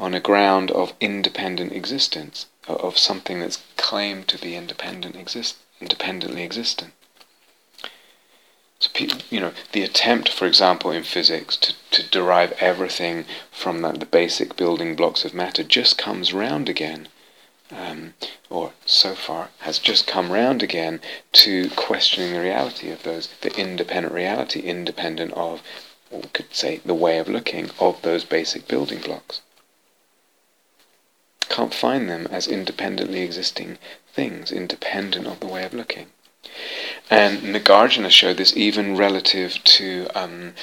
[0.00, 6.44] on a ground of independent existence, of something that's claimed to be independent exist, independently
[6.44, 6.92] existent.
[8.78, 8.90] So,
[9.28, 14.06] you know, the attempt, for example, in physics to, to derive everything from the, the
[14.06, 17.08] basic building blocks of matter just comes round again,
[17.72, 18.14] um,
[18.48, 21.00] or so far has just come round again
[21.32, 25.60] to questioning the reality of those, the independent reality, independent of,
[26.12, 29.40] or we could say, the way of looking of those basic building blocks
[31.48, 33.78] can't find them as independently existing
[34.12, 36.06] things, independent of the way of looking.
[37.10, 40.54] And Nagarjuna showed this even relative to um,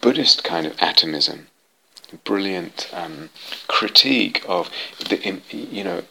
[0.00, 1.48] Buddhist kind of atomism.
[2.24, 3.30] Brilliant um,
[3.66, 4.70] critique of
[5.08, 6.02] the, you know,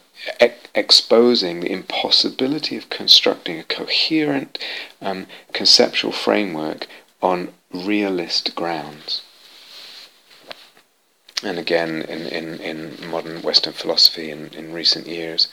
[0.76, 4.58] exposing the impossibility of constructing a coherent
[5.02, 6.88] um, conceptual framework
[7.22, 9.22] on realist grounds
[11.44, 15.48] and again in, in, in modern Western philosophy in, in recent years.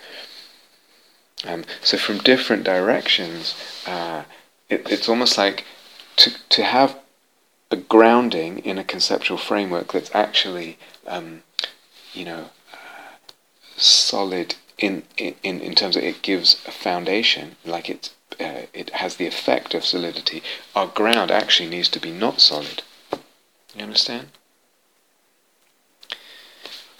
[1.46, 3.54] Um, so from different directions,
[3.86, 4.24] uh,
[4.68, 5.64] it, it's almost like
[6.16, 6.98] to, to have
[7.70, 10.76] a grounding in a conceptual framework that's actually,
[11.06, 11.42] um,
[12.12, 13.16] you know, uh,
[13.76, 18.10] solid in, in, in terms of it gives a foundation, like it,
[18.40, 20.42] uh, it has the effect of solidity.
[20.74, 22.82] Our ground actually needs to be not solid.
[23.74, 24.28] You understand?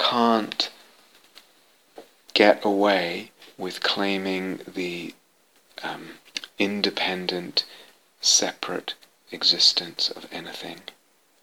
[0.00, 0.70] Can't
[2.32, 5.14] get away with claiming the
[5.82, 6.12] um,
[6.58, 7.64] independent,
[8.20, 8.94] separate
[9.30, 10.80] existence of anything,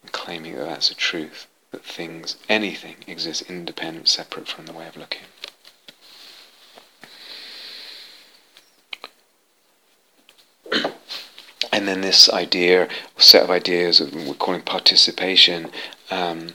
[0.01, 4.88] and claiming that that's a truth, that things, anything, exists independent, separate from the way
[4.88, 5.22] of looking.
[11.72, 12.88] and then this idea,
[13.18, 15.70] set of ideas, we're calling participation,
[16.10, 16.47] um,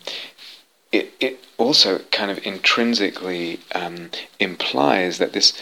[0.92, 5.60] it, it also kind of intrinsically um, implies that this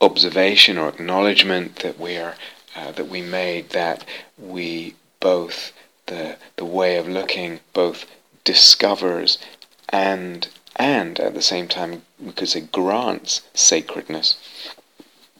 [0.00, 2.34] observation or acknowledgement that we are
[2.76, 4.04] uh, that we made that
[4.36, 5.72] we both
[6.06, 8.04] the the way of looking both
[8.44, 9.38] discovers
[9.88, 14.36] and and at the same time we could say grants sacredness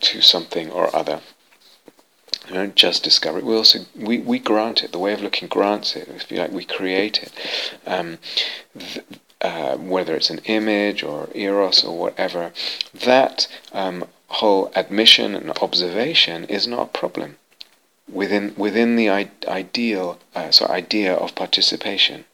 [0.00, 1.20] to something or other.
[2.48, 3.44] We don't just discover it.
[3.44, 4.92] We also we, we grant it.
[4.92, 6.08] The way of looking grants it.
[6.08, 7.32] If you like, we create it.
[7.86, 8.18] Um,
[8.78, 9.04] th-
[9.40, 12.52] uh, whether it's an image or eros or whatever,
[12.92, 17.36] that um, whole admission and observation is not a problem
[18.10, 22.24] within within the I- ideal uh, so idea of participation.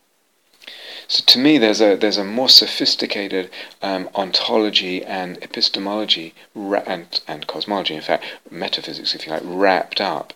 [1.06, 3.50] So to me, there's a there's a more sophisticated
[3.82, 10.00] um, ontology and epistemology ra- and and cosmology, in fact, metaphysics, if you like, wrapped
[10.00, 10.32] up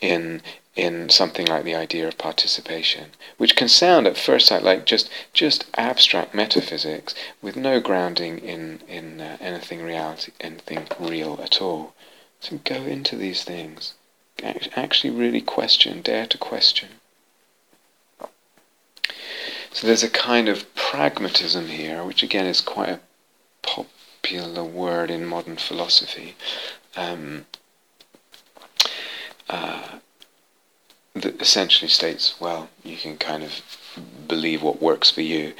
[0.00, 0.42] in
[0.74, 5.08] in something like the idea of participation, which can sound at first sight like just
[5.32, 11.94] just abstract metaphysics with no grounding in in uh, anything reality, anything real at all.
[12.40, 13.94] So go into these things,
[14.42, 16.88] actually really question, dare to question.
[19.72, 23.00] So there's a kind of pragmatism here, which again is quite a
[23.62, 26.34] popular word in modern philosophy.
[26.96, 27.46] Um,
[29.48, 29.98] uh,
[31.14, 33.60] that essentially states, well, you can kind of
[34.26, 35.52] believe what works for you.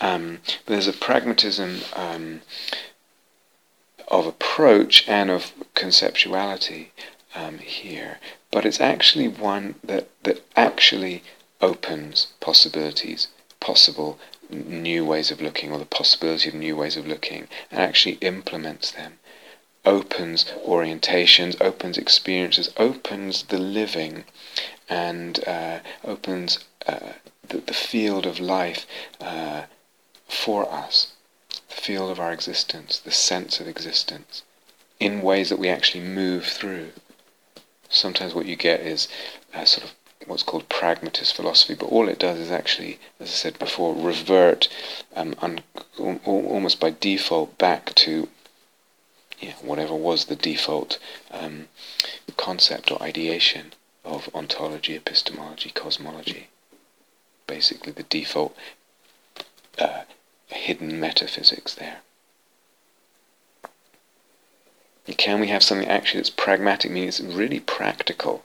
[0.00, 2.42] Um, there's a pragmatism um,
[4.08, 6.88] of approach and of conceptuality
[7.34, 8.18] um, here,
[8.50, 11.22] but it's actually one that, that actually
[11.60, 13.28] opens possibilities,
[13.60, 14.18] possible
[14.50, 18.90] new ways of looking, or the possibility of new ways of looking, and actually implements
[18.90, 19.18] them
[19.84, 24.24] opens orientations, opens experiences, opens the living,
[24.88, 27.12] and uh, opens uh,
[27.48, 28.86] the, the, field of life
[29.20, 29.62] uh,
[30.28, 31.12] for us,
[31.68, 34.42] the field of our existence, the sense of existence,
[34.98, 36.90] in ways that we actually move through.
[37.88, 39.08] Sometimes what you get is
[39.54, 39.94] a sort of
[40.26, 44.68] what's called pragmatist philosophy, but all it does is actually, as I said before, revert
[45.16, 45.62] um, un-
[46.24, 48.28] almost by default back to
[49.40, 50.98] yeah, whatever was the default
[51.30, 51.68] um,
[52.36, 53.72] concept or ideation
[54.04, 56.48] of ontology, epistemology, cosmology.
[57.46, 58.54] Basically, the default
[59.78, 60.02] uh,
[60.48, 61.98] hidden metaphysics there.
[65.16, 68.44] Can we have something actually that's pragmatic, meaning it's really practical?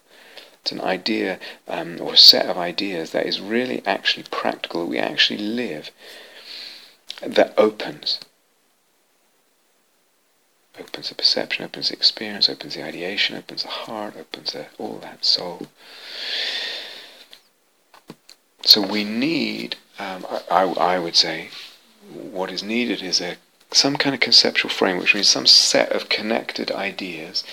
[0.72, 4.98] An idea um, or a set of ideas that is really actually practical, that we
[4.98, 5.92] actually live,
[7.22, 8.20] that opens
[10.80, 14.98] opens the perception, opens the experience, opens the ideation, opens the heart, opens the, all
[14.98, 15.68] that soul.
[18.64, 21.50] So we need, um, I, I would say,
[22.12, 23.38] what is needed is a
[23.72, 27.44] some kind of conceptual frame, which means some set of connected ideas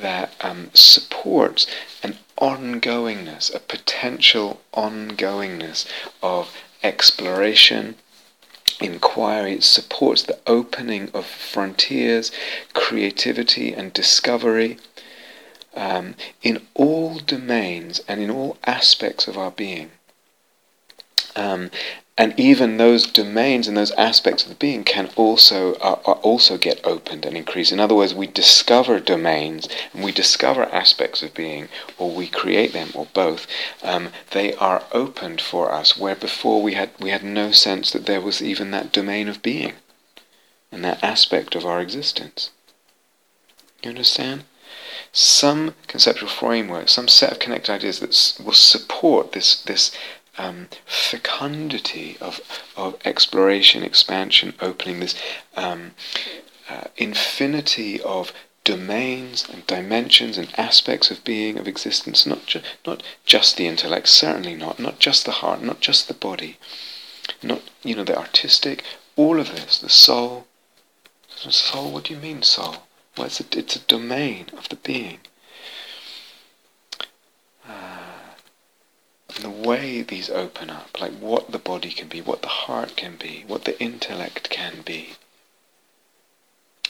[0.00, 1.66] that um, supports
[2.02, 5.86] an ongoingness, a potential ongoingness
[6.22, 7.96] of exploration,
[8.80, 12.32] inquiry, it supports the opening of frontiers,
[12.74, 14.78] creativity, and discovery
[15.74, 19.90] um, in all domains and in all aspects of our being.
[21.34, 21.70] Um,
[22.18, 26.78] and even those domains and those aspects of the being can also are also get
[26.84, 27.72] opened and increased.
[27.72, 32.74] In other words, we discover domains and we discover aspects of being, or we create
[32.74, 33.46] them, or both.
[33.82, 38.04] Um, they are opened for us where before we had we had no sense that
[38.04, 39.74] there was even that domain of being,
[40.70, 42.50] and that aspect of our existence.
[43.82, 44.44] You understand?
[45.12, 49.92] Some conceptual framework, some set of connected ideas that will support this this
[50.38, 52.40] um, fecundity of,
[52.76, 55.14] of exploration, expansion, opening, this
[55.56, 55.92] um,
[56.68, 58.32] uh, infinity of
[58.64, 64.08] domains and dimensions and aspects of being, of existence, not, ju- not just the intellect,
[64.08, 66.58] certainly not, not just the heart, not just the body,
[67.42, 68.84] not, you know, the artistic,
[69.16, 70.46] all of this, the soul.
[71.36, 72.84] Soul, what do you mean soul?
[73.16, 75.18] Well, it's a, it's a domain of the being.
[79.40, 83.16] The way these open up, like what the body can be, what the heart can
[83.16, 85.14] be, what the intellect can be.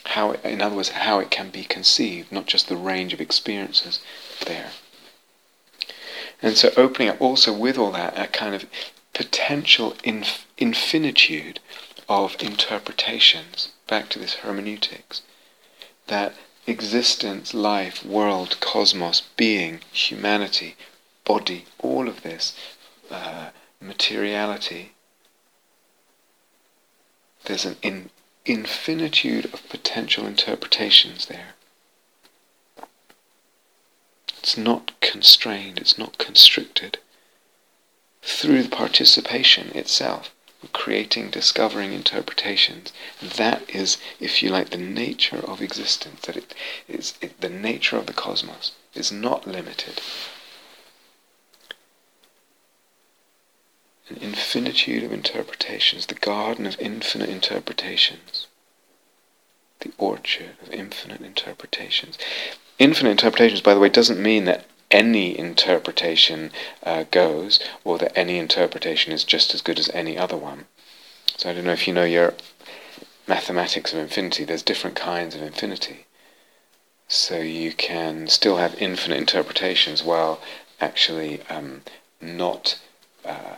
[0.04, 3.20] How, it, in other words, how it can be conceived, not just the range of
[3.20, 4.00] experiences
[4.46, 4.70] there.
[6.42, 8.66] And so opening up also with all that a kind of
[9.14, 11.60] potential inf- infinitude
[12.08, 15.22] of interpretations, back to this hermeneutics,
[16.08, 16.34] that
[16.66, 20.76] existence, life, world, cosmos, being, humanity,
[21.24, 22.54] body, all of this,
[23.10, 23.50] uh,
[23.80, 24.92] materiality.
[27.44, 28.10] There's an in,
[28.44, 31.54] infinitude of potential interpretations there.
[34.38, 36.98] It's not constrained, it's not constricted.
[38.22, 40.32] Through the participation itself,
[40.72, 46.54] creating, discovering interpretations, that is, if you like, the nature of existence, that it
[46.88, 50.00] is it, the nature of the cosmos is not limited
[54.12, 58.46] an infinitude of interpretations, the garden of infinite interpretations,
[59.80, 62.18] the orchard of infinite interpretations.
[62.78, 66.50] Infinite interpretations, by the way, doesn't mean that any interpretation
[66.82, 70.66] uh, goes, or that any interpretation is just as good as any other one.
[71.38, 72.34] So I don't know if you know your
[73.26, 76.06] mathematics of infinity, there's different kinds of infinity.
[77.08, 80.40] So you can still have infinite interpretations while
[80.80, 81.82] actually um,
[82.20, 82.78] not.
[83.24, 83.56] Uh,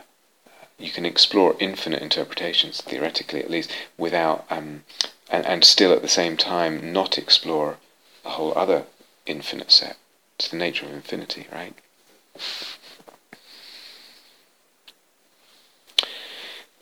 [0.79, 4.85] you can explore infinite interpretations, theoretically at least, without um,
[5.31, 7.79] and, and still at the same time not explore
[8.25, 8.85] a whole other
[9.27, 9.97] infinite set.
[10.37, 11.75] It's the nature of infinity, right?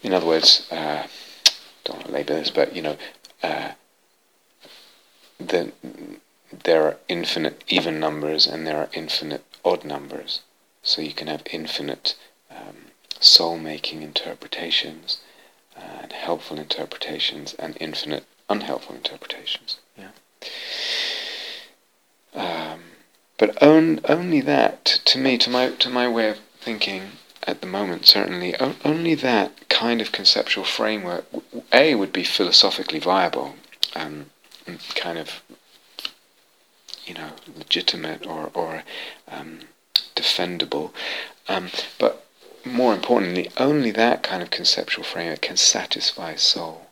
[0.03, 1.07] In other words, uh,
[1.85, 2.97] don't want to labour this, but you know,
[3.43, 3.73] uh,
[5.39, 5.73] the,
[6.53, 10.41] there are infinite even numbers and there are infinite odd numbers.
[10.83, 12.17] So you can have infinite
[12.51, 12.92] um,
[13.25, 15.19] soul-making interpretations
[15.77, 19.79] and helpful interpretations and infinite unhelpful interpretations.
[19.97, 20.11] Yeah.
[22.35, 22.81] Um,
[23.39, 27.13] but on, only that, to me, to my to my way of thinking
[27.45, 28.55] at the moment, certainly,
[28.85, 31.25] only that kind of conceptual framework,
[31.73, 33.57] a would be philosophically viable,
[33.97, 34.27] um,
[34.95, 35.43] kind of,
[37.05, 38.85] you know, legitimate or or
[39.29, 39.61] um,
[40.15, 40.93] defendable,
[41.49, 41.69] um,
[41.99, 42.25] but
[42.65, 46.87] more importantly, only that kind of conceptual framework can satisfy soul.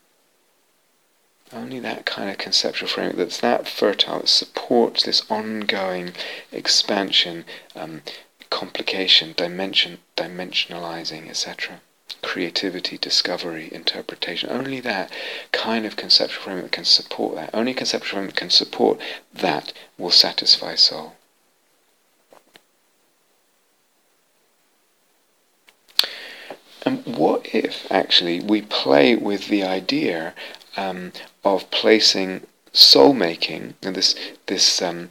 [1.52, 6.12] Only that kind of conceptual framework that's that fertile, that supports this ongoing
[6.52, 7.44] expansion,
[7.74, 8.02] um,
[8.50, 11.80] complication, dimension, dimensionalizing, etc.
[12.22, 14.50] Creativity, discovery, interpretation.
[14.50, 15.10] Only that
[15.52, 17.50] kind of conceptual framework can support that.
[17.52, 19.00] Only conceptual framework can support
[19.32, 21.16] that will satisfy soul.
[26.82, 30.34] And what if actually we play with the idea
[30.76, 31.12] um,
[31.44, 34.14] of placing soul making and this
[34.46, 35.10] this um,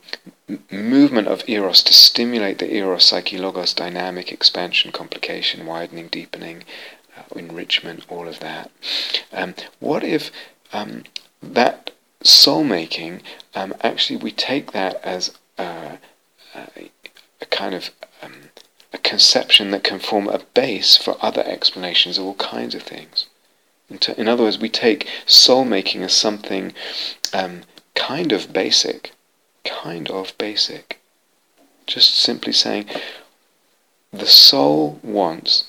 [0.71, 6.63] movement of eros to stimulate the eros psyche logos dynamic expansion complication widening deepening
[7.17, 8.71] uh, enrichment all of that.
[9.33, 10.31] Um, what if
[10.71, 11.03] um,
[11.43, 11.91] that
[12.23, 13.21] soul making
[13.55, 15.97] um, actually we take that as uh,
[16.55, 16.91] a,
[17.41, 18.08] a, kind of um,
[18.93, 23.27] a conception that can form a base for other explanations of all kinds of things
[24.17, 26.73] in other words, we take soul making as something
[27.33, 27.61] um,
[27.95, 29.13] kind of basic,
[29.63, 30.99] kind of basic.
[31.87, 32.85] Just simply saying,
[34.13, 35.65] the soul wants,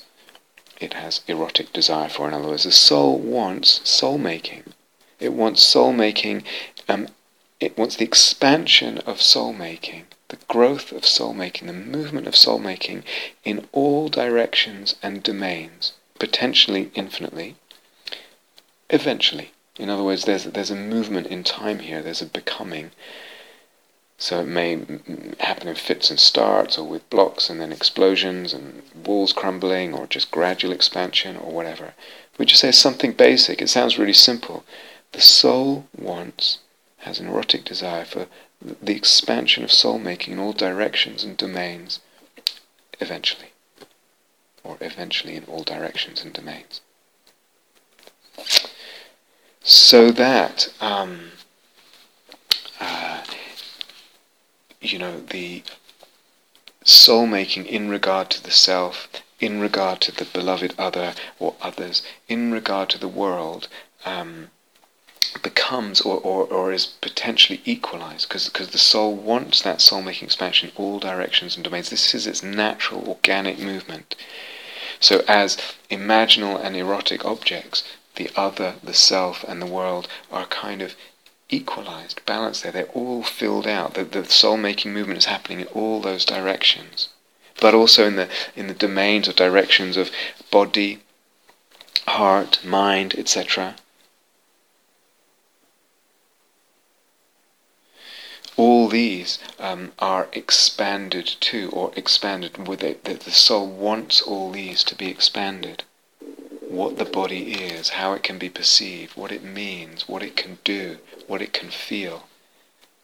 [0.78, 4.64] it has erotic desire for, in other words, the soul wants soul making.
[5.18, 6.44] It wants soul making,
[6.88, 7.08] um,
[7.58, 12.34] it wants the expansion of soul making, the growth of soul making, the movement of
[12.34, 13.04] soul making
[13.44, 17.56] in all directions and domains, potentially infinitely,
[18.90, 19.52] Eventually.
[19.78, 22.90] In other words, there's, there's a movement in time here, there's a becoming.
[24.18, 24.84] So it may
[25.38, 30.08] happen in fits and starts, or with blocks and then explosions and walls crumbling, or
[30.08, 31.94] just gradual expansion, or whatever.
[32.36, 33.62] We just say something basic.
[33.62, 34.64] It sounds really simple.
[35.12, 36.58] The soul wants,
[36.98, 38.26] has an erotic desire for
[38.60, 42.00] the expansion of soul making in all directions and domains,
[43.00, 43.52] eventually.
[44.62, 46.80] Or eventually in all directions and domains
[49.62, 51.32] so that um,
[52.80, 53.22] uh,
[54.80, 55.62] you know the
[56.84, 59.08] soul making in regard to the self,
[59.38, 63.68] in regard to the beloved other or others, in regard to the world,
[64.04, 64.50] um,
[65.42, 70.70] becomes or, or, or is potentially equalized because the soul wants that soul making expansion
[70.70, 71.90] in all directions and domains.
[71.90, 74.16] This is its natural organic movement.
[74.98, 75.56] So, as
[75.90, 77.84] imaginal and erotic objects,
[78.16, 80.94] the other, the self, and the world are kind of
[81.48, 82.72] equalized, balanced there.
[82.72, 83.94] They're all filled out.
[83.94, 87.08] The, the soul-making movement is happening in all those directions,
[87.60, 90.10] but also in the in the domains or directions of
[90.50, 91.00] body,
[92.06, 93.76] heart, mind, etc.
[98.62, 103.04] All these um, are expanded to or expanded with it.
[103.04, 105.84] The, the soul wants all these to be expanded
[106.68, 110.58] what the body is, how it can be perceived, what it means, what it can
[110.62, 112.28] do, what it can feel,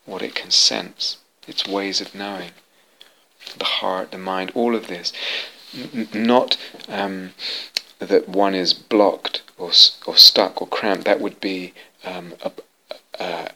[0.04, 1.16] what it can sense,
[1.48, 2.52] its ways of knowing,
[3.56, 5.10] the heart, the mind, all of this.
[5.74, 7.32] N- not um,
[7.98, 9.72] that one is blocked or,
[10.06, 11.72] or stuck or cramped, that would be
[12.04, 12.52] um, a,
[13.18, 13.50] a,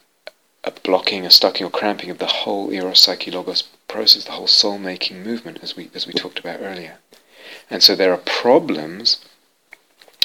[0.83, 4.79] blocking, a stucking or cramping of the whole eros psyche logos process, the whole soul
[4.79, 6.99] making movement, as we, as we talked about earlier.
[7.69, 9.25] And so there are problems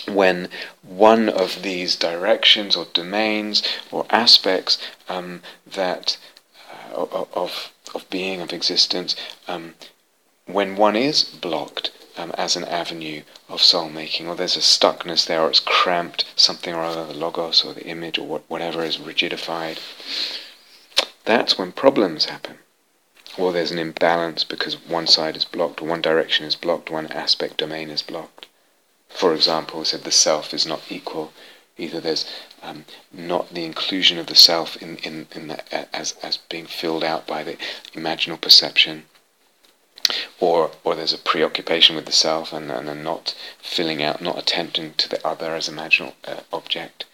[0.07, 0.49] when
[0.83, 4.77] one of these directions or domains or aspects
[5.09, 6.17] um, that
[6.93, 9.15] uh, of of being of existence
[9.47, 9.73] um,
[10.45, 15.26] when one is blocked um, as an avenue of soul making or there's a stuckness
[15.26, 18.84] there or it's cramped something or other the logos or the image or what, whatever
[18.84, 19.80] is rigidified
[21.26, 22.57] that's when problems happen
[23.38, 27.57] or there's an imbalance because one side is blocked, one direction is blocked, one aspect
[27.57, 28.47] domain is blocked.
[29.09, 31.34] For example, we said the self is not equal.
[31.78, 32.26] Either there's
[32.63, 37.03] um, not the inclusion of the self in, in, in the, as, as being filled
[37.03, 37.57] out by the
[37.93, 39.05] imaginal perception,
[40.39, 44.93] or or there's a preoccupation with the self and, and not filling out, not attempting
[44.95, 47.06] to the other as imaginal uh, object,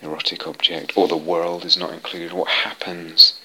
[0.00, 2.32] erotic object, or the world is not included.
[2.32, 3.40] What happens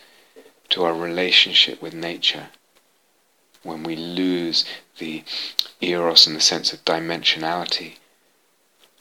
[0.69, 2.49] to our relationship with nature
[3.63, 4.65] when we lose
[4.97, 5.23] the
[5.79, 7.95] eros and the sense of dimensionality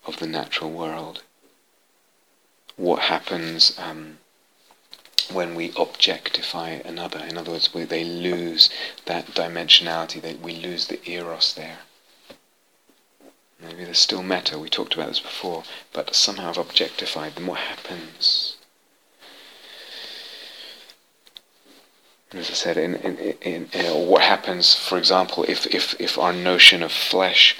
[0.06, 1.22] of the natural world?
[2.76, 3.78] What happens?
[3.78, 4.19] Um,
[5.28, 7.20] when we objectify another.
[7.20, 8.70] In other words, we, they lose
[9.06, 11.78] that dimensionality, they, we lose the eros there.
[13.60, 17.46] Maybe there's still metta, we talked about this before, but somehow I've objectified them.
[17.46, 18.56] What happens?
[22.32, 26.32] As I said, in, in, in, in, what happens, for example, if, if, if our
[26.32, 27.56] notion of flesh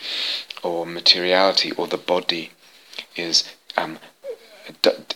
[0.62, 2.52] or materiality or the body
[3.16, 3.44] is
[3.76, 3.98] um,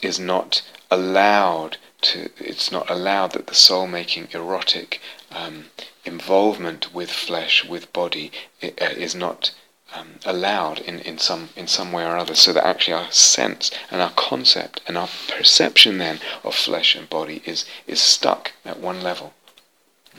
[0.02, 5.00] is not allowed to, it's not allowed that the soul making erotic
[5.30, 5.66] um,
[6.04, 8.30] involvement with flesh, with body,
[8.62, 9.52] uh, is not
[9.94, 13.70] um, allowed in, in some in some way or other, so that actually our sense
[13.90, 18.80] and our concept and our perception then of flesh and body is is stuck at
[18.80, 19.34] one level,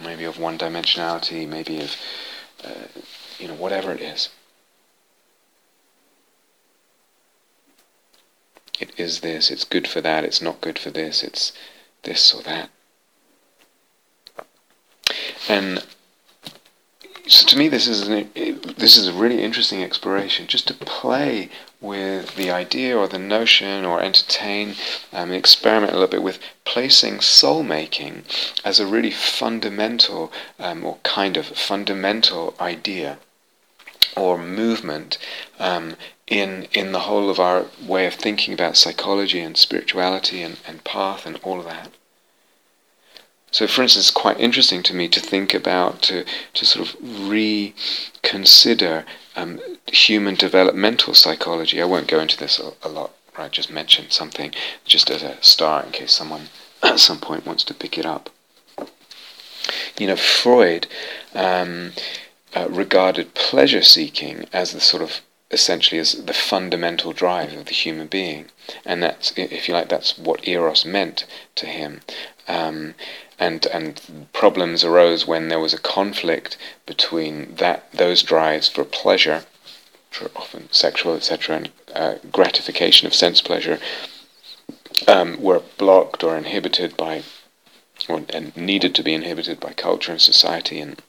[0.01, 1.95] maybe of one dimensionality, maybe of
[2.63, 2.87] uh,
[3.37, 4.29] you know whatever it is.
[8.79, 9.51] It is this.
[9.51, 10.23] It's good for that.
[10.23, 11.23] It's not good for this.
[11.23, 11.53] It's
[12.05, 12.69] this or that.
[15.47, 15.83] And
[17.27, 18.29] so to me, this is an,
[18.77, 21.49] this is a really interesting exploration, just to play
[21.81, 24.75] with the idea or the notion, or entertain,
[25.11, 28.23] um, experiment a little bit with placing soul making
[28.63, 33.17] as a really fundamental um, or kind of fundamental idea
[34.15, 35.17] or movement
[35.59, 35.95] um,
[36.27, 40.83] in in the whole of our way of thinking about psychology and spirituality and, and
[40.83, 41.89] path and all of that.
[43.55, 47.29] So, for instance, it's quite interesting to me to think about, to, to sort of
[47.29, 49.05] reconsider
[49.37, 51.81] um, human developmental psychology.
[51.81, 53.49] I won't go into this a, a lot, right?
[53.49, 54.53] Just mention something
[54.83, 56.49] just as a start in case someone
[56.83, 58.29] at some point wants to pick it up.
[59.97, 60.87] You know, Freud
[61.33, 61.93] um,
[62.53, 65.21] uh, regarded pleasure seeking as the sort of
[65.55, 68.45] essentially as the fundamental drive of the human being,
[68.85, 71.25] and that's, if you like, that's what eros meant
[71.55, 72.01] to him.
[72.47, 72.93] Um,
[73.39, 79.45] and and problems arose when there was a conflict between that those drives for pleasure,
[80.35, 83.79] often sexual, etc., and uh, gratification of sense pleasure,
[85.07, 87.23] um, were blocked or inhibited by,
[88.07, 91.01] or and needed to be inhibited by culture and society and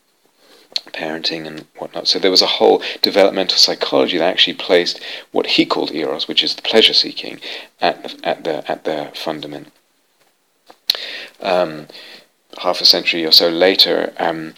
[0.93, 2.09] parenting and whatnot.
[2.09, 5.01] So there was a whole developmental psychology that actually placed
[5.33, 7.41] what he called eros, which is the pleasure seeking,
[7.81, 9.73] at the, at the at the fundament.
[11.41, 11.89] Um,
[12.59, 14.55] half a century or so later, um,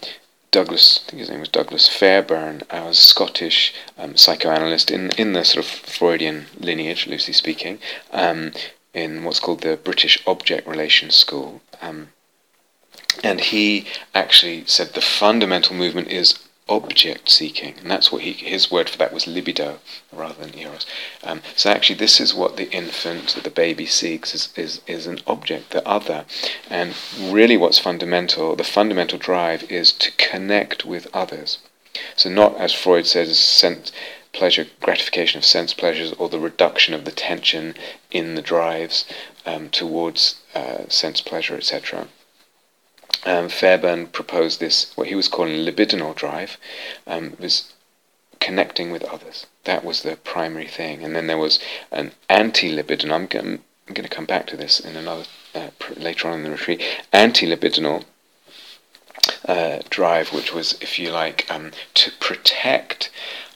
[0.51, 5.33] Douglas, I think his name was Douglas Fairbairn, was a Scottish um, psychoanalyst in in
[5.33, 7.79] the sort of Freudian lineage, loosely speaking,
[8.11, 8.51] um,
[8.93, 11.61] in what's called the British Object Relations School.
[11.81, 12.09] Um,
[13.23, 16.39] and he actually said the fundamental movement is
[16.69, 19.79] object seeking, and that's what he, his word for that was libido
[20.11, 20.85] rather than eros.
[21.23, 25.19] Um, so actually, this is what the infant, the baby seeks is, is is an
[25.25, 26.25] object, the other,
[26.69, 31.57] and really, what's fundamental, the fundamental drive is to connect with others.
[32.15, 33.91] So not as Freud says, sense
[34.31, 37.73] pleasure, gratification of sense pleasures, or the reduction of the tension
[38.11, 39.05] in the drives
[39.47, 42.07] um, towards uh, sense pleasure, etc
[43.25, 46.57] um, Fairbairn proposed this, what he was calling libidinal drive,
[47.07, 47.73] um, was
[48.39, 49.45] connecting with others.
[49.65, 51.03] That was the primary thing.
[51.03, 51.59] And then there was
[51.91, 53.61] an anti-libidinal, I'm going
[53.93, 58.05] to come back to this in another, uh, later on in the retreat, anti-libidinal
[59.45, 63.11] uh, drive, which was, if you like, um, to protect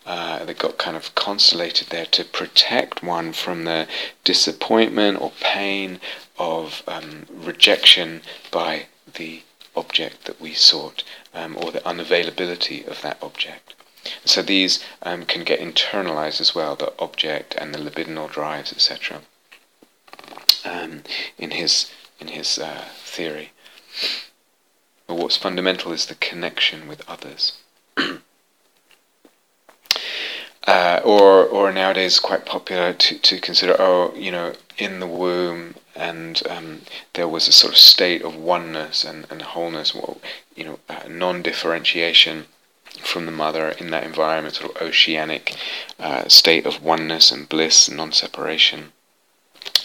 [0.06, 3.88] uh, that got kind of constellated there to protect one from the
[4.26, 6.00] disappointment or pain
[6.38, 9.42] of um, rejection by the
[9.76, 11.04] object that we sought
[11.34, 13.74] um, or the unavailability of that object.
[14.26, 19.22] So these um, can get internalized as well, the object and the libidinal drives, etc.
[20.66, 21.04] Um,
[21.38, 23.52] in his in his uh, theory,
[25.08, 27.54] but what's fundamental is the connection with others.
[30.68, 35.76] uh, or or nowadays quite popular to, to consider oh you know in the womb
[35.96, 36.82] and um,
[37.14, 40.20] there was a sort of state of oneness and, and wholeness well,
[40.56, 42.46] you know uh, non-differentiation
[43.02, 45.56] from the mother in that environment sort of oceanic
[46.00, 48.92] uh, state of oneness and bliss non-separation.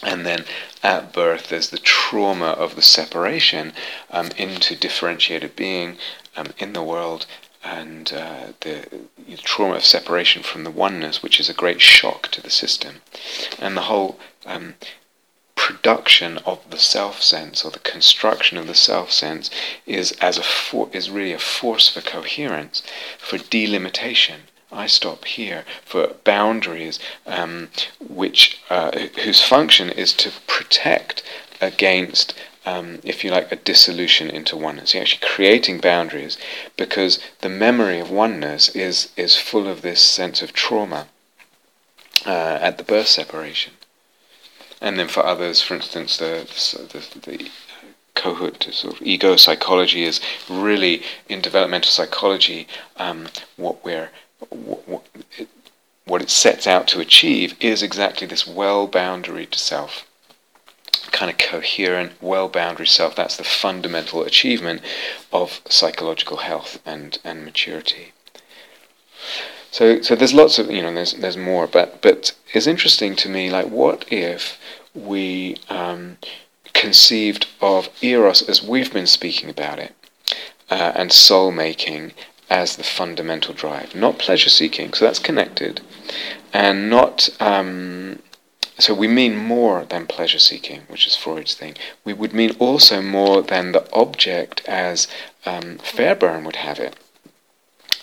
[0.02, 0.44] And then
[0.82, 3.72] at birth there's the trauma of the separation
[4.10, 5.98] um, into differentiated being
[6.36, 7.26] um, in the world
[7.64, 8.88] and uh, the,
[9.26, 12.96] the, trauma of separation from the oneness, which is a great shock to the system,
[13.58, 14.74] and the whole um,
[15.54, 19.50] production of the self sense or the construction of the self sense
[19.86, 22.82] is as a for- is really a force for coherence,
[23.18, 24.42] for delimitation.
[24.70, 31.22] I stop here for boundaries, um, which uh, whose function is to protect
[31.60, 32.34] against
[32.68, 34.92] um, if you like, a dissolution into oneness.
[34.92, 36.36] You're actually creating boundaries
[36.76, 41.08] because the memory of oneness is, is full of this sense of trauma
[42.26, 43.72] uh, at the birth separation.
[44.80, 46.46] And then for others, for instance, the,
[46.92, 47.50] the, the
[48.14, 52.66] Kohut sort of ego psychology is really in developmental psychology
[52.96, 54.10] um, what we're
[54.50, 55.06] what, what,
[55.38, 55.48] it,
[56.04, 60.08] what it sets out to achieve is exactly this well boundary to self
[61.12, 63.14] kind of coherent, well boundary self.
[63.16, 64.82] That's the fundamental achievement
[65.32, 68.12] of psychological health and, and maturity.
[69.70, 73.28] So, so there's lots of you know there's there's more, but but it's interesting to
[73.28, 74.58] me like what if
[74.94, 76.16] we um,
[76.72, 79.94] conceived of eros as we've been speaking about it,
[80.70, 82.12] uh, and soul making
[82.48, 84.92] as the fundamental drive, not pleasure seeking.
[84.94, 85.82] So that's connected,
[86.52, 88.20] and not um,
[88.78, 91.74] so we mean more than pleasure seeking, which is Freud's thing.
[92.04, 95.08] We would mean also more than the object as
[95.44, 96.96] um, Fairbairn would have it.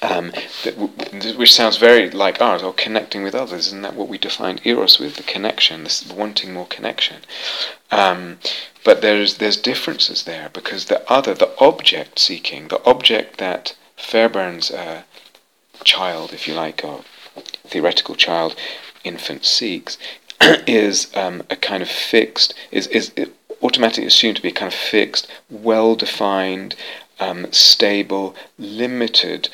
[0.01, 0.33] Um,
[0.63, 3.67] that, which sounds very like ours, or connecting with others.
[3.67, 5.15] Isn't that what we defined eros with?
[5.15, 7.21] The connection, this wanting more connection.
[7.89, 8.39] Um,
[8.83, 14.69] but there's there's differences there because the other, the object seeking, the object that Fairbairn's
[14.69, 15.03] uh,
[15.85, 17.05] child, if you like, or
[17.65, 18.55] theoretical child,
[19.05, 19.97] infant seeks,
[20.67, 23.11] is um, a kind of fixed, is, is
[23.61, 26.75] automatically assumed to be kind of fixed, well defined,
[27.19, 29.49] um, stable, limited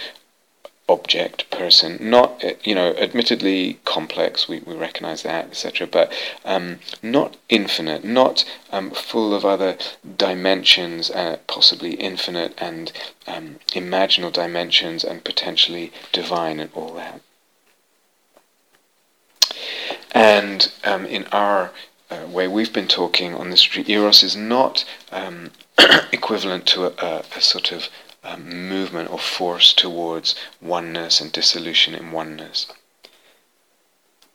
[0.91, 1.97] object person.
[2.01, 6.11] Not uh, you know admittedly complex we, we recognize that etc but
[6.43, 9.77] um, not infinite not um, full of other
[10.17, 12.91] dimensions uh, possibly infinite and
[13.25, 17.21] um, imaginal dimensions and potentially divine and all that
[20.13, 21.71] and um, in our
[22.09, 25.51] uh, way we've been talking on this retreat, Eros is not um,
[26.11, 27.87] equivalent to a, a, a sort of
[28.23, 32.67] um, movement or force towards oneness and dissolution in oneness,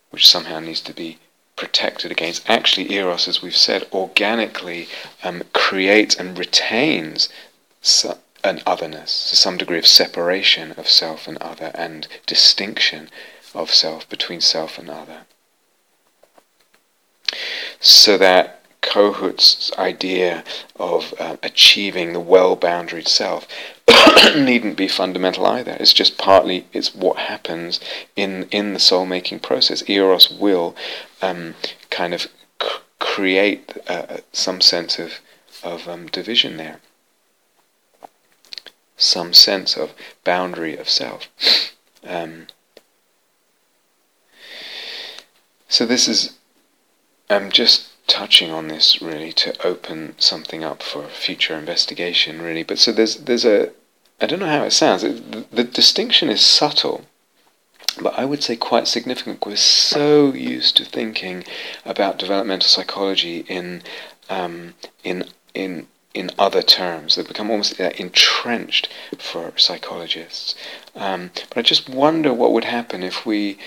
[0.09, 1.19] which somehow needs to be
[1.55, 2.49] protected against.
[2.49, 4.87] Actually, Eros, as we've said, organically
[5.23, 7.29] um, creates and retains
[7.81, 13.09] so, an otherness, so some degree of separation of self and other, and distinction
[13.53, 15.26] of self between self and other
[17.79, 20.43] so that Kohut's idea
[20.77, 23.47] of uh, achieving the well-boundaried self
[24.35, 25.75] needn't be fundamental either.
[25.79, 27.79] It's just partly it's what happens
[28.15, 29.83] in in the soul-making process.
[29.89, 30.75] Eros will
[31.21, 31.55] um,
[31.89, 32.27] kind of
[32.61, 32.69] c-
[32.99, 35.19] create uh, some sense of
[35.63, 36.79] of um, division there,
[38.95, 39.91] some sense of
[40.23, 41.27] boundary of self.
[42.03, 42.47] Um,
[45.67, 46.36] so this is
[47.29, 52.63] I'm just touching on this really to open something up for future investigation, really.
[52.63, 53.71] But so there's there's a
[54.19, 55.03] I don't know how it sounds.
[55.03, 57.05] the, the distinction is subtle,
[58.01, 59.45] but I would say quite significant.
[59.45, 61.43] We're so used to thinking
[61.85, 63.83] about developmental psychology in
[64.29, 64.73] um,
[65.03, 67.15] in in in other terms.
[67.15, 70.55] They've become almost uh, entrenched for psychologists.
[70.95, 73.59] Um, but I just wonder what would happen if we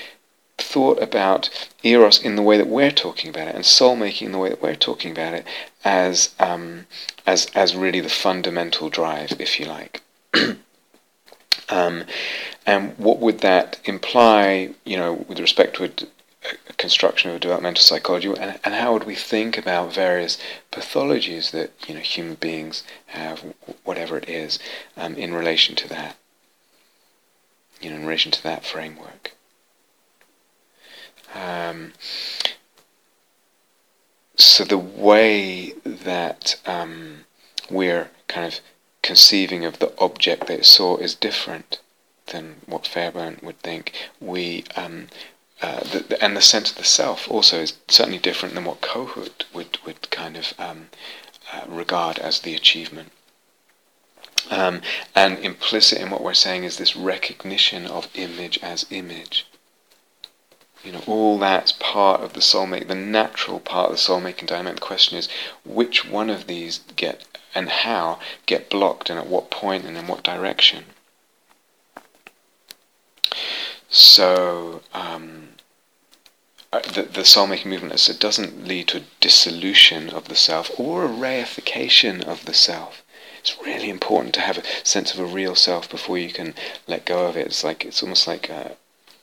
[0.63, 1.51] thought about
[1.83, 4.51] eros in the way that we're talking about it, and soul making in the way
[4.51, 5.47] that we're talking about it,
[5.85, 6.87] as um,
[7.27, 10.03] as as really the fundamental drive, if you like.
[11.69, 12.05] um,
[12.67, 15.91] and what would that imply, you know, with respect to a,
[16.69, 20.39] a construction of a developmental psychology, and, and, how would we think about various
[20.73, 23.45] pathologies that you know human beings have,
[23.85, 24.59] whatever it is,
[24.97, 26.17] um, in relation to that,
[27.81, 29.20] you know, in relation to that framework.
[31.41, 31.93] Um,
[34.37, 37.25] so the way that um,
[37.71, 38.61] we're kind of
[39.03, 41.79] conceiving of the object that it saw is different
[42.27, 43.93] than what Fairbairn would think.
[44.21, 45.09] We um,
[45.63, 48.81] uh, the, the, and the sense of the self also is certainly different than what
[48.81, 50.89] Kohut would would kind of um,
[51.53, 53.13] uh, regard as the achievement.
[54.51, 54.81] Um,
[55.15, 59.47] and implicit in what we're saying is this recognition of image as image.
[60.83, 64.77] You know, all that's part of the soulmate, the natural part of the soul-making dynamic.
[64.77, 65.29] The question is,
[65.65, 70.07] which one of these get and how get blocked, and at what point, and in
[70.07, 70.85] what direction.
[73.89, 75.51] So, um,
[76.73, 80.71] uh, the, the soul-making movement, as it doesn't lead to a dissolution of the self
[80.79, 83.03] or a reification of the self.
[83.41, 86.55] It's really important to have a sense of a real self before you can
[86.87, 87.47] let go of it.
[87.47, 88.77] It's like it's almost like a,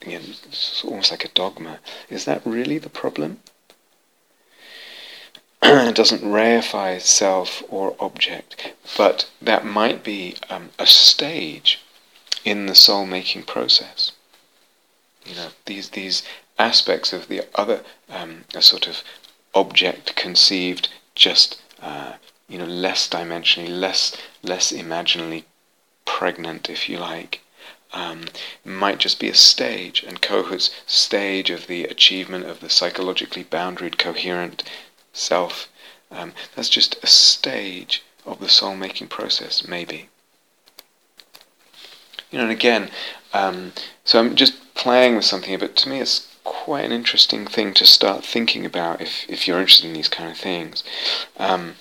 [0.05, 1.79] you know, it's almost like a dogma.
[2.09, 3.39] Is that really the problem?
[5.63, 11.81] it doesn't reify self or object, but that might be um, a stage
[12.45, 14.11] in the soul-making process.
[15.25, 16.23] You know, these these
[16.59, 19.03] aspects of the other um, a sort of
[19.53, 22.13] object conceived just uh,
[22.47, 25.45] you know less dimensionally, less less imaginally
[26.05, 27.41] pregnant, if you like.
[27.93, 28.25] Um,
[28.65, 33.97] might just be a stage, and Kohut's stage of the achievement of the psychologically boundaried,
[33.97, 34.63] coherent
[35.13, 35.69] self.
[36.11, 40.09] Um, that's just a stage of the soul making process, maybe.
[42.29, 42.89] You know, and again,
[43.33, 43.71] um,
[44.03, 47.85] so I'm just playing with something, but to me it's quite an interesting thing to
[47.85, 50.83] start thinking about if, if you're interested in these kind of things.
[51.37, 51.75] Um,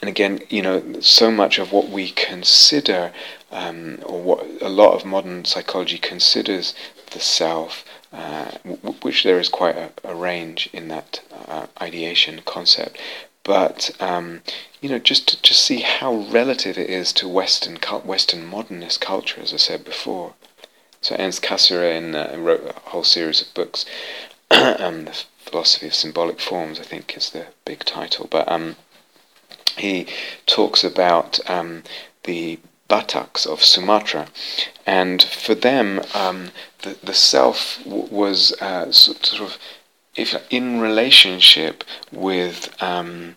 [0.00, 3.12] and again, you know, so much of what we consider,
[3.54, 6.74] um, or what a lot of modern psychology considers
[7.12, 12.42] the self, uh, w- which there is quite a, a range in that uh, ideation
[12.44, 12.98] concept.
[13.44, 14.42] But um,
[14.80, 19.40] you know, just to just see how relative it is to Western Western modernist culture,
[19.40, 20.34] as I said before.
[21.00, 23.84] So Ernst Cassirer uh, wrote a whole series of books.
[24.50, 28.26] um, the philosophy of symbolic forms, I think, is the big title.
[28.30, 28.76] But um,
[29.76, 30.06] he
[30.46, 31.82] talks about um,
[32.24, 32.58] the
[32.94, 34.28] Bataks of Sumatra,
[34.86, 39.58] and for them, um, the the self w- was uh, sort of
[40.14, 41.82] if in relationship
[42.12, 43.34] with um,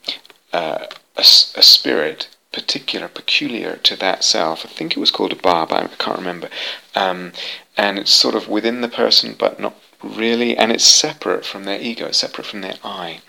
[0.54, 0.86] uh,
[1.16, 4.64] a, a, spirit particular, peculiar to that self.
[4.64, 6.50] I think it was called a bar, but I can't remember.
[6.94, 7.32] Um,
[7.76, 11.82] and it's sort of within the person, but not really, and it's separate from their
[11.82, 13.22] ego, separate from their I.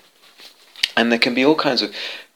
[0.95, 1.91] And there can be all kinds of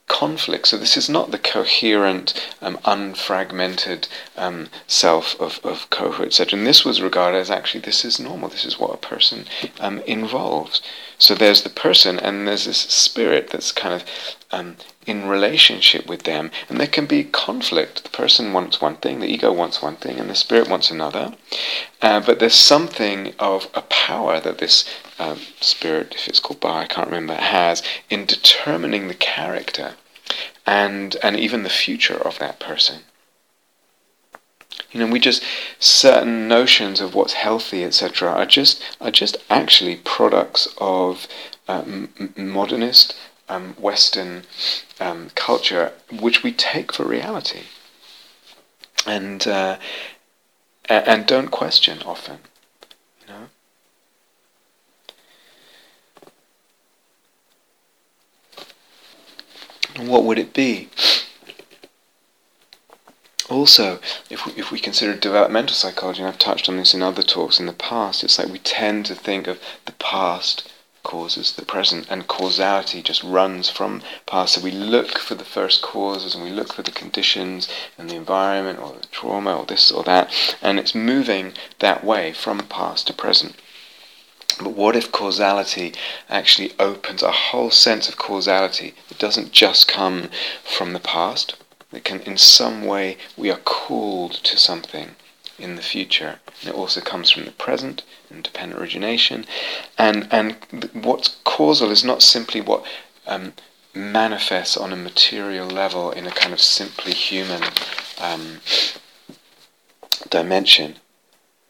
[0.06, 0.68] conflict.
[0.68, 6.58] So this is not the coherent, um, unfragmented um, self of, of Kohut, etc.
[6.58, 8.48] And this was regarded as actually this is normal.
[8.48, 9.46] This is what a person
[9.80, 10.82] um, involves.
[11.18, 14.04] So there's the person, and there's this spirit that's kind of
[14.54, 18.04] um, in relationship with them, and there can be conflict.
[18.04, 21.34] The person wants one thing, the ego wants one thing, and the spirit wants another.
[22.00, 24.84] Uh, but there's something of a power that this
[25.18, 29.94] um, spirit, if it's called Ba, I can't remember, has in determining the character
[30.66, 33.00] and and even the future of that person.
[34.92, 35.42] You know, we just
[35.80, 41.26] certain notions of what's healthy, etc., are just are just actually products of
[41.66, 43.14] um, modernist
[43.48, 44.44] um, Western
[45.00, 47.64] um, culture, which we take for reality,
[49.06, 49.78] and uh,
[50.88, 52.38] and don't question often.
[53.22, 53.48] You know.
[60.10, 60.88] What would it be?
[63.50, 67.22] Also, if we, if we consider developmental psychology, and I've touched on this in other
[67.22, 70.72] talks in the past, it's like we tend to think of the past
[71.04, 74.54] causes the present, and causality just runs from past.
[74.54, 78.16] So we look for the first causes, and we look for the conditions and the
[78.16, 80.28] environment, or the trauma, or this or that,
[80.60, 83.54] and it's moving that way from past to present.
[84.58, 85.94] But what if causality
[86.28, 88.94] actually opens a whole sense of causality?
[89.08, 90.30] that doesn't just come
[90.64, 91.54] from the past.
[91.92, 95.14] It can, in some way, we are called to something
[95.58, 96.40] in the future.
[96.62, 99.46] It also comes from the present, independent origination.
[99.98, 100.56] And, and
[100.92, 102.84] what's causal is not simply what
[103.26, 103.54] um,
[103.94, 107.62] manifests on a material level in a kind of simply human
[108.20, 108.60] um,
[110.30, 110.96] dimension.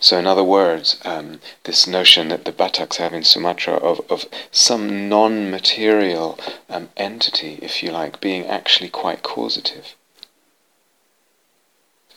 [0.01, 4.27] So, in other words, um, this notion that the Bataks have in Sumatra of, of
[4.51, 9.95] some non material um, entity, if you like, being actually quite causative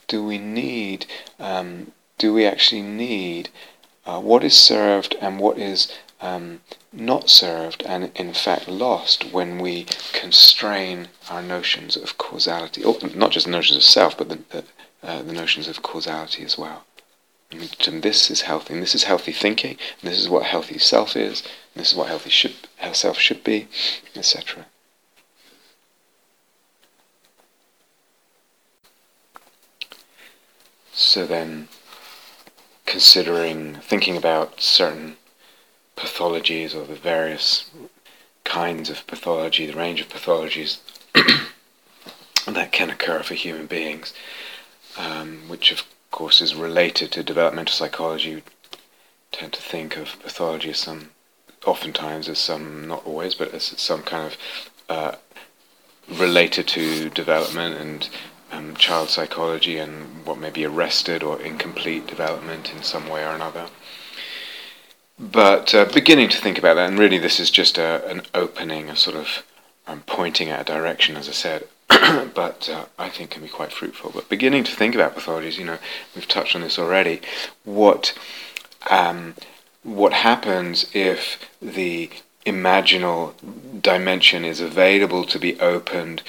[0.07, 1.05] do we need,
[1.39, 3.49] um, do we actually need
[4.05, 5.91] uh, what is served and what is
[6.21, 12.97] um, not served and in fact lost when we constrain our notions of causality, or
[13.13, 14.63] not just notions of self, but the, the
[15.03, 16.83] uh, the notions of causality as well.
[17.51, 21.15] And this is healthy, and this is healthy thinking, and this is what healthy self
[21.15, 21.41] is,
[21.73, 22.55] and this is what healthy should,
[22.93, 23.67] self should be,
[24.15, 24.65] etc.
[30.99, 31.67] So then,
[32.87, 35.17] considering, thinking about certain
[35.95, 37.69] pathologies or the various
[38.43, 40.79] kinds of pathology, the range of pathologies
[42.47, 44.11] that can occur for human beings,
[44.97, 48.37] um, which of course is related to developmental psychology.
[48.37, 48.43] We
[49.31, 51.11] tend to think of pathology as some,
[51.63, 54.37] oftentimes as some, not always, but as some kind of
[54.89, 55.15] uh,
[56.09, 58.09] related to development and
[58.51, 63.31] um, child psychology and what may be arrested or incomplete development in some way or
[63.31, 63.67] another.
[65.19, 68.89] But uh, beginning to think about that, and really this is just a, an opening,
[68.89, 69.43] a sort of
[69.87, 73.71] um, pointing at a direction, as I said, but uh, I think can be quite
[73.71, 74.11] fruitful.
[74.13, 75.79] But beginning to think about pathologies, you know,
[76.13, 77.21] we've touched on this already.
[77.63, 78.17] What
[78.89, 79.35] um,
[79.83, 82.09] what happens if the
[82.45, 83.33] imaginal
[83.81, 86.21] dimension is available to be opened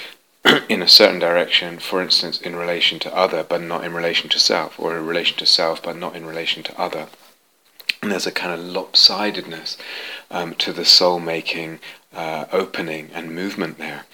[0.68, 4.38] in a certain direction, for instance, in relation to other, but not in relation to
[4.38, 7.08] self, or in relation to self, but not in relation to other?
[8.02, 9.76] And there's a kind of lopsidedness
[10.30, 11.80] um, to the soul making
[12.14, 14.06] uh, opening and movement there.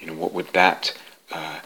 [0.00, 0.96] You know, what would that
[1.30, 1.60] uh,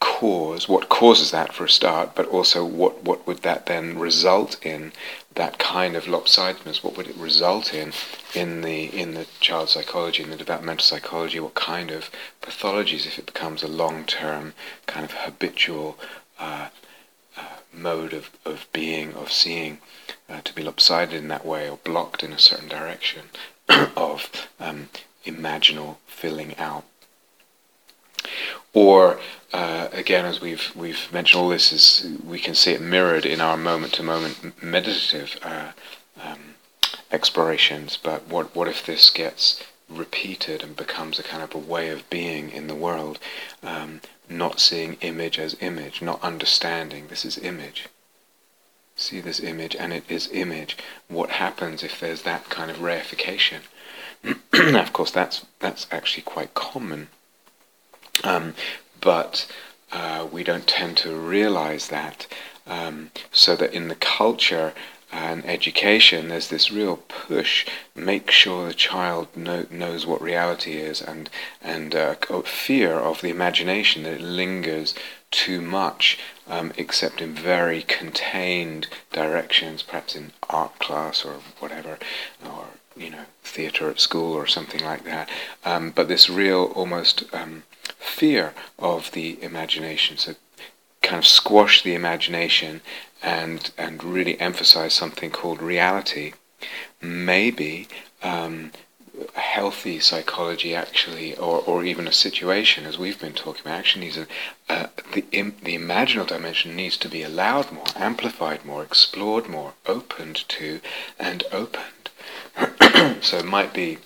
[0.00, 0.68] cause?
[0.68, 2.14] What causes that for a start?
[2.14, 4.92] But also, what what would that then result in?
[5.34, 6.82] That kind of lopsidedness.
[6.82, 7.92] What would it result in
[8.34, 11.40] in the in the child psychology, in the developmental psychology?
[11.40, 12.10] What kind of
[12.42, 14.54] pathologies if it becomes a long-term
[14.86, 15.98] kind of habitual
[16.38, 16.68] uh,
[17.36, 19.78] uh, mode of, of being, of seeing,
[20.28, 23.22] uh, to be lopsided in that way or blocked in a certain direction
[23.96, 24.88] of um,
[25.24, 26.84] imaginal filling out.
[28.76, 29.18] Or
[29.54, 33.40] uh, again, as we've we've mentioned, all this is we can see it mirrored in
[33.40, 35.72] our moment-to-moment meditative uh,
[36.22, 36.56] um,
[37.10, 37.96] explorations.
[37.96, 42.10] But what what if this gets repeated and becomes a kind of a way of
[42.10, 43.18] being in the world,
[43.62, 47.88] um, not seeing image as image, not understanding this is image.
[48.94, 50.76] See this image and it is image.
[51.08, 53.60] What happens if there's that kind of reification?
[54.52, 57.08] of course, that's that's actually quite common,
[58.26, 58.54] um,
[59.00, 59.46] but
[59.92, 62.26] uh, we don't tend to realize that.
[62.66, 64.72] Um, so that in the culture
[65.12, 67.64] and education, there's this real push:
[67.94, 71.30] make sure the child know, knows what reality is, and
[71.62, 72.14] and uh,
[72.44, 74.94] fear of the imagination that it lingers
[75.30, 76.18] too much,
[76.48, 81.98] um, except in very contained directions, perhaps in art class or whatever,
[82.44, 82.66] or
[82.96, 85.28] you know, theatre at school or something like that.
[85.64, 87.64] Um, but this real, almost um,
[88.06, 90.16] fear of the imagination.
[90.16, 90.34] So
[91.02, 92.80] kind of squash the imagination
[93.22, 96.32] and and really emphasize something called reality.
[97.00, 97.88] Maybe
[98.22, 98.72] um,
[99.34, 104.18] healthy psychology actually, or, or even a situation, as we've been talking about, actually needs
[104.18, 104.26] a,
[104.68, 109.72] uh, the, Im, the imaginal dimension needs to be allowed more, amplified more, explored more,
[109.86, 110.80] opened to,
[111.18, 112.10] and opened.
[113.22, 113.98] so it might be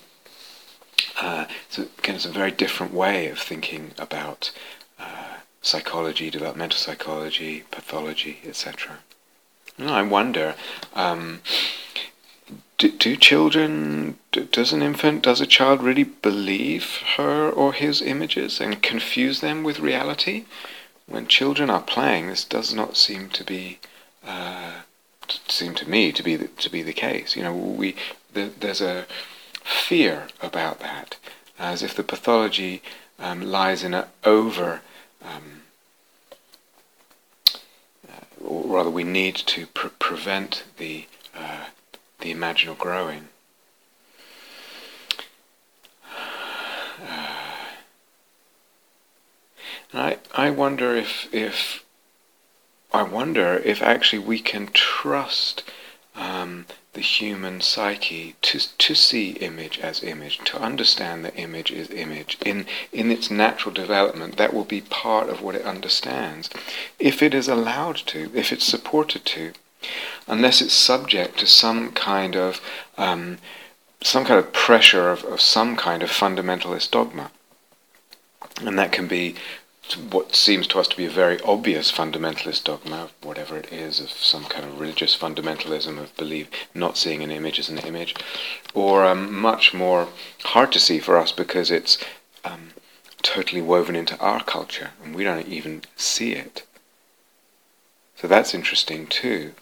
[1.21, 4.51] uh, so again, it's a very different way of thinking about
[4.99, 8.97] uh, psychology, developmental psychology, pathology, etc.
[9.79, 10.55] I wonder,
[10.95, 11.41] um,
[12.77, 18.01] do, do children, do, does an infant, does a child really believe her or his
[18.01, 20.45] images and confuse them with reality?
[21.05, 23.79] When children are playing, this does not seem to be,
[24.25, 24.71] uh,
[25.47, 27.35] seem to me to be the, to be the case.
[27.35, 27.95] You know, we
[28.33, 29.05] the, there's a
[29.63, 31.17] fear about that,
[31.57, 32.81] as if the pathology
[33.19, 34.81] um, lies in an over.
[35.23, 35.61] Um,
[38.07, 41.05] uh, or rather, we need to pre- prevent the
[41.35, 41.65] uh,
[42.19, 43.29] the imaginal growing.
[47.03, 47.51] Uh,
[49.93, 51.83] I I wonder if if
[52.93, 55.63] I wonder if actually we can trust
[56.15, 61.89] um, the human psyche to to see image as image, to understand that image is
[61.89, 62.37] image.
[62.45, 66.49] In in its natural development, that will be part of what it understands.
[66.99, 69.53] If it is allowed to, if it's supported to,
[70.27, 72.61] unless it's subject to some kind of
[72.97, 73.37] um,
[74.01, 77.31] some kind of pressure of, of some kind of fundamentalist dogma.
[78.61, 79.35] And that can be
[79.95, 84.09] what seems to us to be a very obvious fundamentalist dogma, whatever it is, of
[84.09, 88.15] some kind of religious fundamentalism of belief, not seeing an image as an image,
[88.73, 90.07] or um, much more
[90.43, 91.97] hard to see for us because it's
[92.43, 92.71] um,
[93.21, 96.63] totally woven into our culture and we don't even see it.
[98.15, 99.53] So that's interesting too.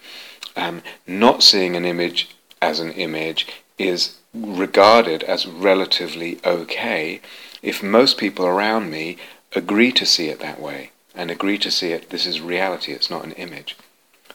[0.56, 3.48] Um, not seeing an image as an image
[3.78, 7.22] is regarded as relatively okay
[7.62, 9.18] if most people around me
[9.54, 13.10] agree to see it that way and agree to see it this is reality it's
[13.10, 13.76] not an image.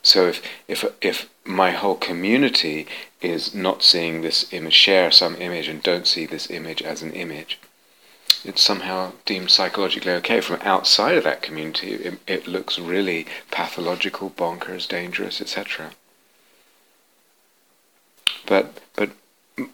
[0.03, 2.87] So if if if my whole community
[3.21, 7.13] is not seeing this image share some image and don't see this image as an
[7.13, 7.59] image
[8.45, 10.41] it's somehow deemed psychologically okay.
[10.41, 15.93] From outside of that community it, it looks really pathological bonkers dangerous etc
[18.47, 19.11] but but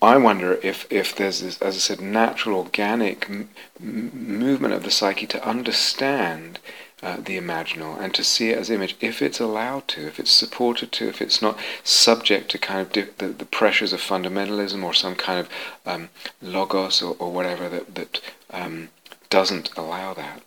[0.02, 3.48] I wonder if, if there's this, as I said, natural, organic m-
[3.80, 6.58] movement of the psyche to understand
[7.02, 10.30] uh, the imaginal and to see it as image, if it's allowed to, if it's
[10.30, 14.92] supported to, if it's not subject to kind of the, the pressures of fundamentalism or
[14.92, 15.48] some kind of
[15.86, 16.10] um,
[16.42, 18.20] logos or, or whatever that, that
[18.50, 18.90] um,
[19.30, 20.42] doesn't allow that.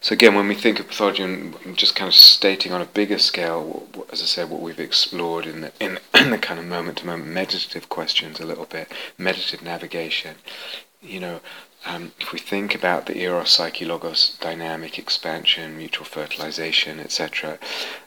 [0.00, 3.18] So again, when we think of pathology, and just kind of stating on a bigger
[3.18, 7.30] scale, as I said, what we've explored in the in, in the kind of moment-to-moment
[7.30, 10.36] meditative questions a little bit, meditative navigation,
[11.02, 11.40] you know,
[11.86, 17.58] um, if we think about the eros psyche logos dynamic expansion, mutual fertilization, etc.,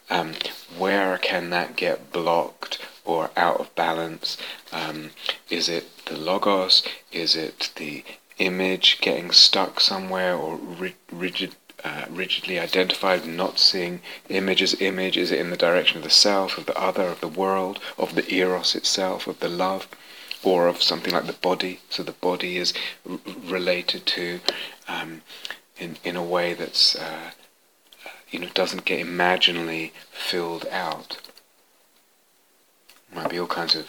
[0.10, 0.34] um,
[0.78, 4.38] where can that get blocked or out of balance?
[4.72, 5.10] Um,
[5.50, 6.84] is it the logos?
[7.12, 8.04] Is it the
[8.38, 15.18] image getting stuck somewhere or ri- rigid, uh, rigidly identified, not seeing image as image?
[15.18, 18.16] Is it in the direction of the self, of the other, of the world, of
[18.16, 19.88] the eros itself, of the love,
[20.44, 21.80] or of something like the body?
[21.90, 22.74] So the body is
[23.10, 24.40] r- related to
[24.88, 25.22] um,
[25.78, 27.32] in in a way that's uh,
[28.30, 31.18] you know doesn't get imaginally filled out.
[33.14, 33.88] Might be all kinds of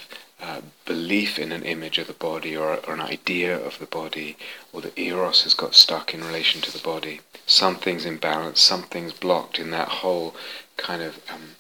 [0.85, 4.37] belief in an image of the body or, or, an idea of the body,
[4.73, 7.21] or the eros has got stuck in relation to the body.
[7.47, 10.35] Something's imbalanced, something's blocked in that whole
[10.77, 11.57] kind of, um,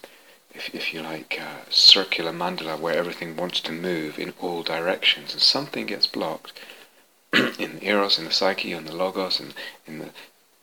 [0.55, 5.33] if, if you like, uh, circular mandala where everything wants to move in all directions,
[5.33, 6.53] and something gets blocked
[7.33, 9.53] in the eros, in the psyche, in the logos, in,
[9.87, 10.11] in the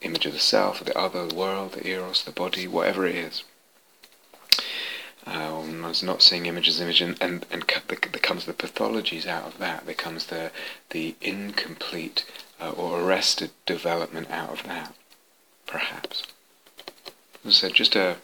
[0.02, 3.44] image of the self, the other, the world, the eros, the body, whatever it is
[5.80, 9.58] uh, one's not seeing images, image, and and, and there comes the pathologies out of
[9.60, 9.86] that.
[9.86, 10.52] There comes the
[10.90, 12.26] the incomplete
[12.60, 14.96] uh, or arrested development out of that,
[15.66, 16.24] perhaps.
[17.50, 18.18] So just a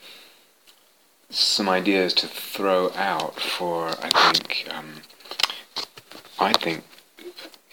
[1.29, 5.01] some ideas to throw out for I think um,
[6.39, 6.83] I think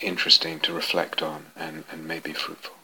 [0.00, 2.76] interesting to reflect on and, and maybe fruitful.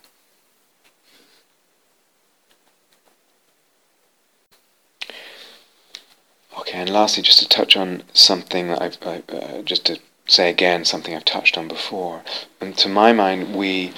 [6.70, 9.98] Okay, and lastly, just to touch on something that I've, uh, just to
[10.28, 12.22] say again, something I've touched on before.
[12.60, 13.92] And to my mind, we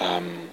[0.00, 0.48] um,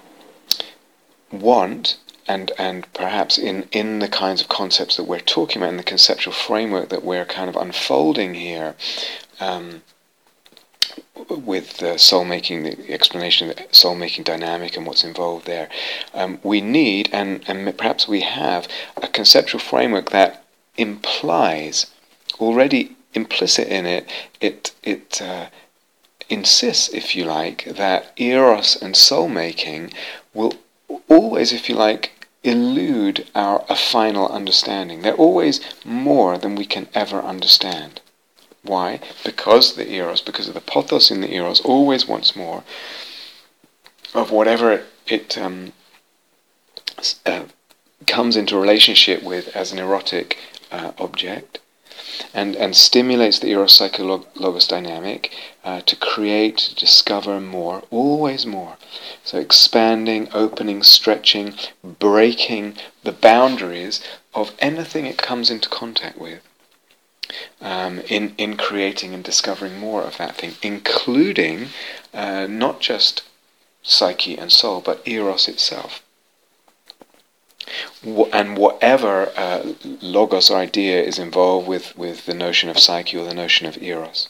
[1.32, 1.96] want,
[2.28, 5.82] and and perhaps in, in the kinds of concepts that we're talking about, in the
[5.82, 8.74] conceptual framework that we're kind of unfolding here,
[9.40, 9.80] um,
[11.30, 15.70] with the soul making, the explanation of the soul making dynamic and what's involved there,
[16.12, 18.68] um, we need, and, and perhaps we have,
[18.98, 20.43] a conceptual framework that
[20.76, 21.86] implies
[22.40, 24.08] already implicit in it
[24.40, 25.46] it it uh,
[26.28, 29.92] insists if you like that eros and soul making
[30.32, 30.54] will
[31.08, 35.00] always if you like elude our a final understanding.
[35.00, 38.00] They're always more than we can ever understand.
[38.62, 39.00] Why?
[39.24, 42.62] Because the eros because of the pothos in the eros always wants more
[44.14, 45.72] of whatever it, it um,
[47.26, 47.44] uh,
[48.06, 50.38] comes into relationship with as an erotic
[50.74, 51.60] uh, object
[52.32, 55.32] and, and stimulates the eros logos dynamic
[55.64, 58.76] uh, to create, discover more, always more.
[59.22, 64.02] So expanding, opening, stretching, breaking the boundaries
[64.34, 66.42] of anything it comes into contact with.
[67.60, 71.68] Um, in, in creating and discovering more of that thing, including
[72.12, 73.22] uh, not just
[73.82, 76.03] psyche and soul, but eros itself
[78.32, 83.24] and whatever uh, logos or idea is involved with, with the notion of psyche or
[83.24, 84.28] the notion of eros.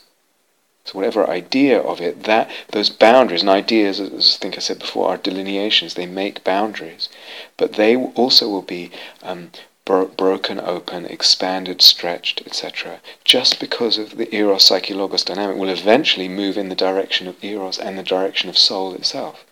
[0.84, 4.78] So whatever idea of it, that those boundaries and ideas, as I think I said
[4.78, 5.94] before, are delineations.
[5.94, 7.08] They make boundaries,
[7.56, 8.90] but they also will be
[9.22, 9.50] um,
[9.86, 13.00] bro- broken open, expanded, stretched, etc.
[13.24, 17.42] Just because of the eros psyche logos dynamic will eventually move in the direction of
[17.42, 19.46] eros and the direction of soul itself.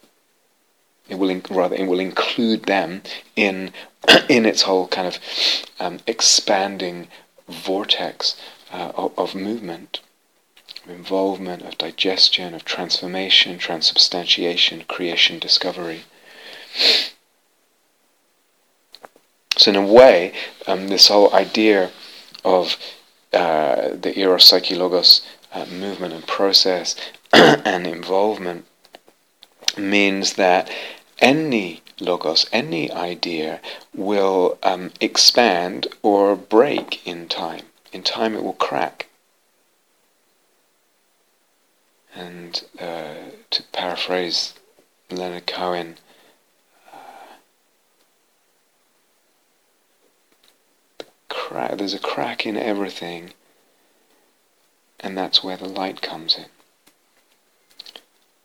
[1.09, 3.03] It will rather it will include them
[3.37, 3.73] in
[4.29, 5.19] in its whole kind of
[5.81, 7.09] um, expanding
[7.49, 8.37] vortex
[8.73, 10.01] uh, of, of, movement,
[10.85, 16.05] of involvement, of digestion, of transformation, transubstantiation, creation, discovery.
[19.57, 20.33] So in a way,
[20.67, 21.91] um, this whole idea
[22.45, 22.77] of
[23.33, 25.23] uh, the eros psyche logos
[25.53, 26.97] uh, movement and process
[27.33, 28.65] and involvement
[29.79, 30.71] means that
[31.19, 33.61] any logos, any idea,
[33.95, 37.67] will um, expand or break in time.
[37.93, 39.09] In time, it will crack.
[42.15, 43.15] And uh,
[43.51, 44.55] to paraphrase
[45.11, 45.97] Leonard Cohen,
[51.53, 53.33] crack, there's a crack in everything,
[55.01, 56.47] and that's where the light comes in.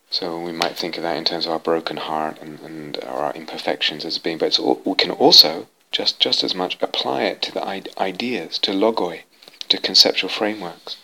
[0.10, 3.34] So we might think of that in terms of our broken heart and, and our
[3.34, 7.52] imperfections as being, but all, we can also just just as much apply it to
[7.54, 7.66] the
[7.98, 9.22] ideas, to logoi,
[9.70, 10.98] to conceptual frameworks.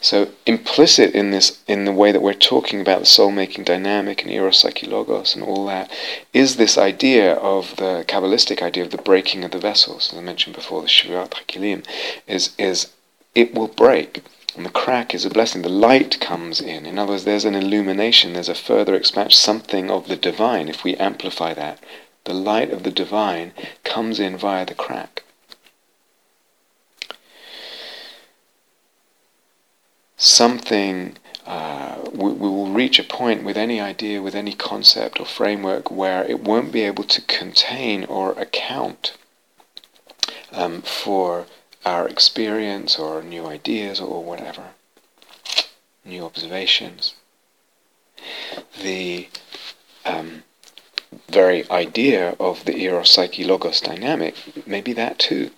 [0.00, 4.30] So implicit in this, in the way that we're talking about the soul-making dynamic and
[4.30, 5.90] eros, psyche, logos, and all that,
[6.32, 10.12] is this idea of the Kabbalistic idea of the breaking of the vessels.
[10.12, 11.84] As I mentioned before, the Shvirat HaKelim
[12.28, 12.92] is is
[13.34, 14.22] it will break.
[14.56, 15.62] And the crack is a blessing.
[15.62, 16.86] The light comes in.
[16.86, 20.84] In other words, there's an illumination, there's a further expansion, something of the divine, if
[20.84, 21.78] we amplify that.
[22.24, 23.52] The light of the divine
[23.84, 25.22] comes in via the crack.
[30.18, 31.16] something,
[31.46, 35.90] uh, we, we, will reach a point with any idea, with any concept or framework
[35.90, 39.16] where it won't be able to contain or account
[40.52, 41.46] um, for
[41.84, 44.70] our experience or new ideas or whatever,
[46.04, 47.14] new observations.
[48.82, 49.28] The
[50.04, 50.42] um,
[51.28, 54.34] very idea of the eros psyche logos dynamic,
[54.66, 55.50] maybe that too.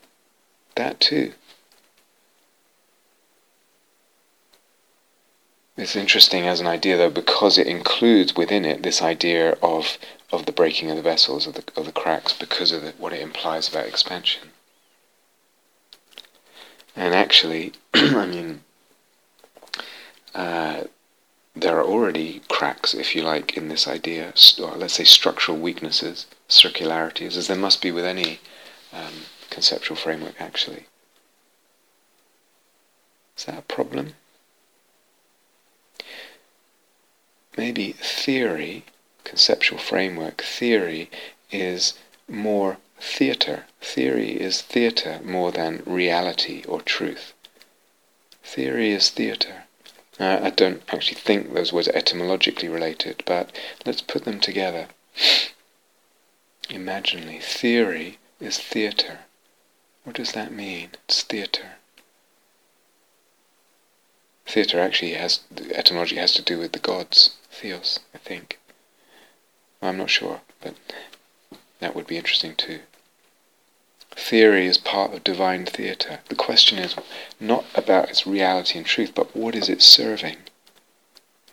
[0.77, 1.33] That too.
[5.77, 9.97] It's interesting as an idea, though, because it includes within it this idea of
[10.31, 13.15] of the breaking of the vessels, of the of the cracks, because of the, what
[13.15, 14.50] it implies about expansion.
[16.97, 18.61] And actually, I mean,
[20.35, 20.85] uh,
[21.55, 26.27] there are already cracks, if you like, in this idea, or let's say structural weaknesses,
[26.49, 28.41] circularities, as there must be with any
[28.93, 30.87] um, conceptual framework, actually.
[33.37, 34.15] Is that a problem?
[37.61, 38.85] maybe theory,
[39.25, 41.11] conceptual framework, theory
[41.51, 41.95] is
[42.29, 43.65] more theatre.
[43.81, 47.33] Theory is theatre more than reality or truth.
[48.45, 49.65] Theory is theatre.
[50.19, 53.51] Uh, I don't actually think those words are etymologically related, but
[53.87, 54.89] let's put them together.
[56.69, 59.21] Imaginally, theory is theatre.
[60.05, 60.91] What does that mean?
[61.05, 61.77] It's theatre.
[64.47, 65.41] Theatre actually has,
[65.71, 67.37] etymology has to do with the gods.
[67.51, 68.59] Theos, I think.
[69.81, 70.75] I'm not sure, but
[71.79, 72.81] that would be interesting too.
[74.13, 76.21] Theory is part of divine theatre.
[76.29, 76.95] The question is
[77.39, 80.37] not about its reality and truth, but what is it serving?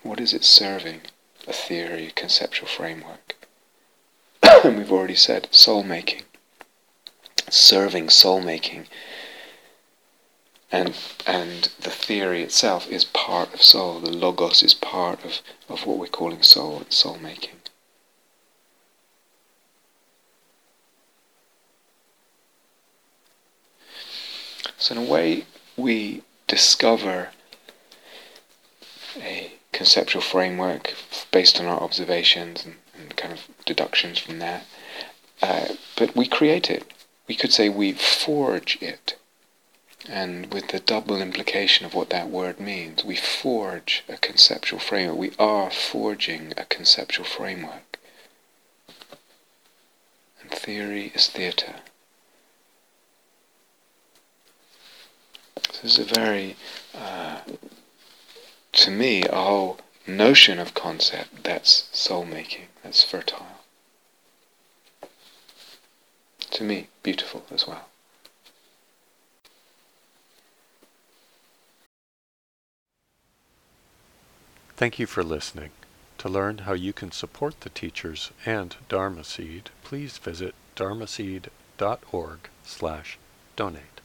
[0.02, 1.02] What is it serving?
[1.46, 3.34] A theory, a conceptual framework.
[4.42, 6.22] and we've already said soul making.
[7.48, 8.86] Serving soul making
[10.70, 10.94] and
[11.26, 14.00] and the theory itself is part of soul.
[14.00, 17.57] The logos is part of, of what we're calling soul and soul making.
[24.78, 25.44] So in a way
[25.76, 27.30] we discover
[29.16, 30.94] a conceptual framework
[31.30, 34.64] based on our observations and, and kind of deductions from that.
[35.42, 36.92] Uh, but we create it.
[37.26, 39.16] We could say we forge it
[40.08, 45.18] and with the double implication of what that word means, we forge a conceptual framework.
[45.18, 47.98] We are forging a conceptual framework.
[50.40, 51.76] And theory is theatre.
[55.68, 56.56] This is a very,
[56.94, 57.40] uh,
[58.72, 63.46] to me, a whole notion of concept that's soul making, that's fertile.
[66.50, 67.88] To me, beautiful as well.
[74.76, 75.70] Thank you for listening.
[76.18, 83.18] To learn how you can support the teachers and Dharma Seed, please visit dharmaseed.org slash
[83.56, 83.97] donate.